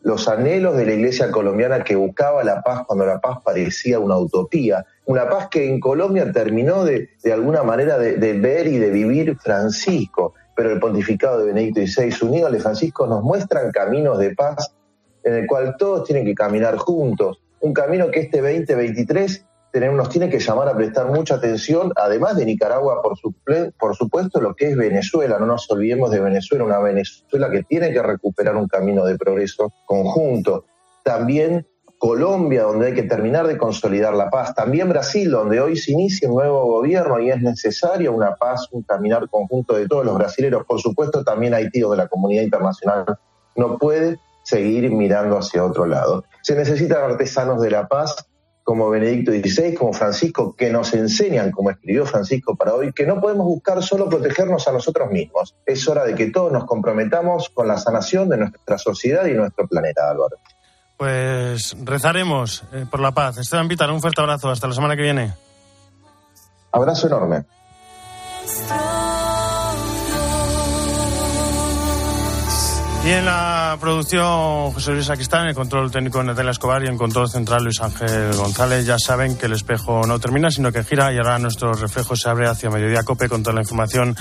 los 0.02 0.28
anhelos 0.28 0.76
de 0.76 0.84
la 0.84 0.92
iglesia 0.92 1.30
colombiana 1.30 1.84
que 1.84 1.94
buscaba 1.94 2.42
la 2.42 2.62
paz 2.62 2.82
cuando 2.86 3.06
la 3.06 3.20
paz 3.20 3.38
parecía 3.44 4.00
una 4.00 4.18
utopía, 4.18 4.84
una 5.04 5.28
paz 5.28 5.48
que 5.48 5.68
en 5.68 5.80
Colombia 5.80 6.30
terminó 6.32 6.84
de, 6.84 7.10
de 7.22 7.32
alguna 7.32 7.62
manera 7.62 7.98
de, 7.98 8.32
ver 8.34 8.66
y 8.66 8.78
de 8.78 8.90
vivir 8.90 9.36
Francisco, 9.38 10.34
pero 10.56 10.72
el 10.72 10.80
pontificado 10.80 11.38
de 11.38 11.46
Benedicto 11.52 11.80
XVI 11.80 12.26
unido 12.26 12.50
de 12.50 12.58
Francisco 12.60 13.06
nos 13.06 13.22
muestran 13.22 13.70
caminos 13.70 14.18
de 14.18 14.34
paz 14.34 14.74
en 15.22 15.34
el 15.34 15.46
cual 15.46 15.76
todos 15.78 16.04
tienen 16.04 16.24
que 16.24 16.34
caminar 16.34 16.76
juntos, 16.76 17.40
un 17.60 17.72
camino 17.72 18.10
que 18.10 18.20
este 18.20 18.40
2023 18.40 19.44
nos 19.80 20.08
tiene 20.10 20.28
que 20.28 20.38
llamar 20.38 20.68
a 20.68 20.76
prestar 20.76 21.06
mucha 21.06 21.36
atención, 21.36 21.92
además 21.96 22.36
de 22.36 22.44
Nicaragua, 22.44 23.00
por, 23.02 23.18
por 23.78 23.96
supuesto, 23.96 24.40
lo 24.40 24.54
que 24.54 24.70
es 24.70 24.76
Venezuela. 24.76 25.38
No 25.38 25.46
nos 25.46 25.70
olvidemos 25.70 26.10
de 26.10 26.20
Venezuela, 26.20 26.64
una 26.64 26.78
Venezuela 26.78 27.50
que 27.50 27.62
tiene 27.62 27.92
que 27.92 28.02
recuperar 28.02 28.56
un 28.56 28.68
camino 28.68 29.04
de 29.04 29.16
progreso 29.16 29.72
conjunto. 29.86 30.66
También 31.02 31.66
Colombia, 32.02 32.64
donde 32.64 32.88
hay 32.88 32.94
que 32.94 33.04
terminar 33.04 33.46
de 33.46 33.56
consolidar 33.56 34.12
la 34.14 34.28
paz. 34.28 34.56
También 34.56 34.88
Brasil, 34.88 35.30
donde 35.30 35.60
hoy 35.60 35.76
se 35.76 35.92
inicia 35.92 36.28
un 36.28 36.34
nuevo 36.34 36.64
gobierno 36.66 37.20
y 37.20 37.30
es 37.30 37.40
necesaria 37.40 38.10
una 38.10 38.34
paz, 38.34 38.66
un 38.72 38.82
caminar 38.82 39.28
conjunto 39.30 39.76
de 39.76 39.86
todos 39.86 40.04
los 40.04 40.18
brasileños. 40.18 40.66
Por 40.66 40.80
supuesto, 40.80 41.22
también 41.22 41.54
Haití, 41.54 41.78
donde 41.78 41.98
la 41.98 42.08
comunidad 42.08 42.42
internacional 42.42 43.04
no 43.54 43.78
puede 43.78 44.18
seguir 44.42 44.90
mirando 44.90 45.38
hacia 45.38 45.64
otro 45.64 45.86
lado. 45.86 46.24
Se 46.42 46.56
necesitan 46.56 47.04
artesanos 47.04 47.62
de 47.62 47.70
la 47.70 47.86
paz 47.86 48.16
como 48.62 48.90
Benedicto 48.90 49.32
XVI, 49.32 49.74
como 49.74 49.92
Francisco, 49.92 50.54
que 50.56 50.70
nos 50.70 50.94
enseñan, 50.94 51.50
como 51.50 51.70
escribió 51.70 52.06
Francisco 52.06 52.54
para 52.54 52.74
hoy, 52.74 52.92
que 52.92 53.06
no 53.06 53.20
podemos 53.20 53.46
buscar 53.46 53.82
solo 53.82 54.08
protegernos 54.08 54.66
a 54.68 54.72
nosotros 54.72 55.10
mismos. 55.10 55.54
Es 55.66 55.86
hora 55.88 56.04
de 56.04 56.14
que 56.14 56.30
todos 56.30 56.52
nos 56.52 56.64
comprometamos 56.64 57.50
con 57.50 57.66
la 57.66 57.76
sanación 57.76 58.28
de 58.28 58.38
nuestra 58.38 58.78
sociedad 58.78 59.26
y 59.26 59.32
nuestro 59.32 59.66
planeta, 59.66 60.08
Álvaro. 60.08 60.36
Pues 60.96 61.76
rezaremos 61.82 62.62
eh, 62.72 62.86
por 62.88 63.00
la 63.00 63.10
paz. 63.10 63.38
Esteban 63.38 63.66
Vitar, 63.66 63.90
un 63.90 64.00
fuerte 64.00 64.20
abrazo. 64.20 64.50
Hasta 64.50 64.68
la 64.68 64.74
semana 64.74 64.94
que 64.94 65.02
viene. 65.02 65.34
Abrazo 66.70 67.08
enorme. 67.08 67.44
Y 73.04 73.10
en 73.10 73.24
la 73.24 73.61
producción 73.76 74.72
José 74.72 74.92
Luis 74.92 75.10
Aquistán, 75.10 75.46
el 75.46 75.54
control 75.54 75.90
técnico 75.90 76.22
Natalia 76.22 76.50
Escobar 76.50 76.82
y 76.84 76.88
en 76.88 76.96
control 76.96 77.28
central 77.28 77.64
Luis 77.64 77.80
Ángel 77.80 78.34
González. 78.34 78.86
Ya 78.86 78.98
saben 78.98 79.36
que 79.36 79.46
el 79.46 79.52
espejo 79.52 80.06
no 80.06 80.18
termina, 80.18 80.50
sino 80.50 80.72
que 80.72 80.84
gira 80.84 81.12
y 81.12 81.16
ahora 81.16 81.38
nuestro 81.38 81.72
reflejo 81.72 82.16
se 82.16 82.28
abre 82.28 82.48
hacia 82.48 82.70
Mediodía 82.70 83.02
Cope 83.02 83.28
con 83.28 83.42
toda 83.42 83.54
la 83.54 83.62
información 83.62 84.16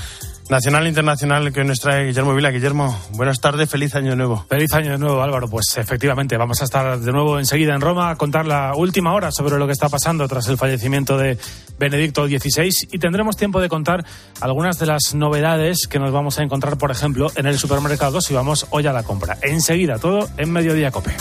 nacional 0.49 0.87
internacional 0.87 1.53
que 1.53 1.63
nos 1.63 1.79
trae 1.79 2.05
Guillermo 2.05 2.33
Vila. 2.33 2.51
Guillermo, 2.51 2.97
buenas 3.13 3.39
tardes, 3.39 3.69
feliz 3.69 3.95
año 3.95 4.15
nuevo. 4.15 4.45
Feliz 4.49 4.73
año 4.73 4.97
nuevo, 4.97 5.21
Álvaro. 5.21 5.49
Pues 5.49 5.77
efectivamente, 5.77 6.37
vamos 6.37 6.61
a 6.61 6.65
estar 6.65 6.99
de 6.99 7.11
nuevo 7.11 7.39
enseguida 7.39 7.73
en 7.73 7.81
Roma 7.81 8.09
a 8.09 8.15
contar 8.15 8.45
la 8.45 8.73
última 8.75 9.13
hora 9.13 9.31
sobre 9.31 9.57
lo 9.57 9.65
que 9.65 9.73
está 9.73 9.89
pasando 9.89 10.27
tras 10.27 10.47
el 10.47 10.57
fallecimiento 10.57 11.17
de 11.17 11.37
Benedicto 11.79 12.27
XVI 12.27 12.69
y 12.91 12.99
tendremos 12.99 13.37
tiempo 13.37 13.61
de 13.61 13.69
contar 13.69 14.05
algunas 14.39 14.77
de 14.79 14.85
las 14.85 15.13
novedades 15.13 15.87
que 15.87 15.99
nos 15.99 16.11
vamos 16.11 16.39
a 16.39 16.43
encontrar, 16.43 16.77
por 16.77 16.91
ejemplo, 16.91 17.31
en 17.35 17.45
el 17.45 17.57
supermercado 17.57 18.21
si 18.21 18.33
vamos 18.33 18.67
hoy 18.71 18.87
a 18.87 18.93
la 18.93 19.03
compra. 19.03 19.37
Enseguida, 19.41 19.97
todo 19.97 20.29
en 20.37 20.51
Mediodía 20.51 20.91
Cope. 20.91 21.11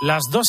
Las 0.00 0.30
dos 0.30 0.38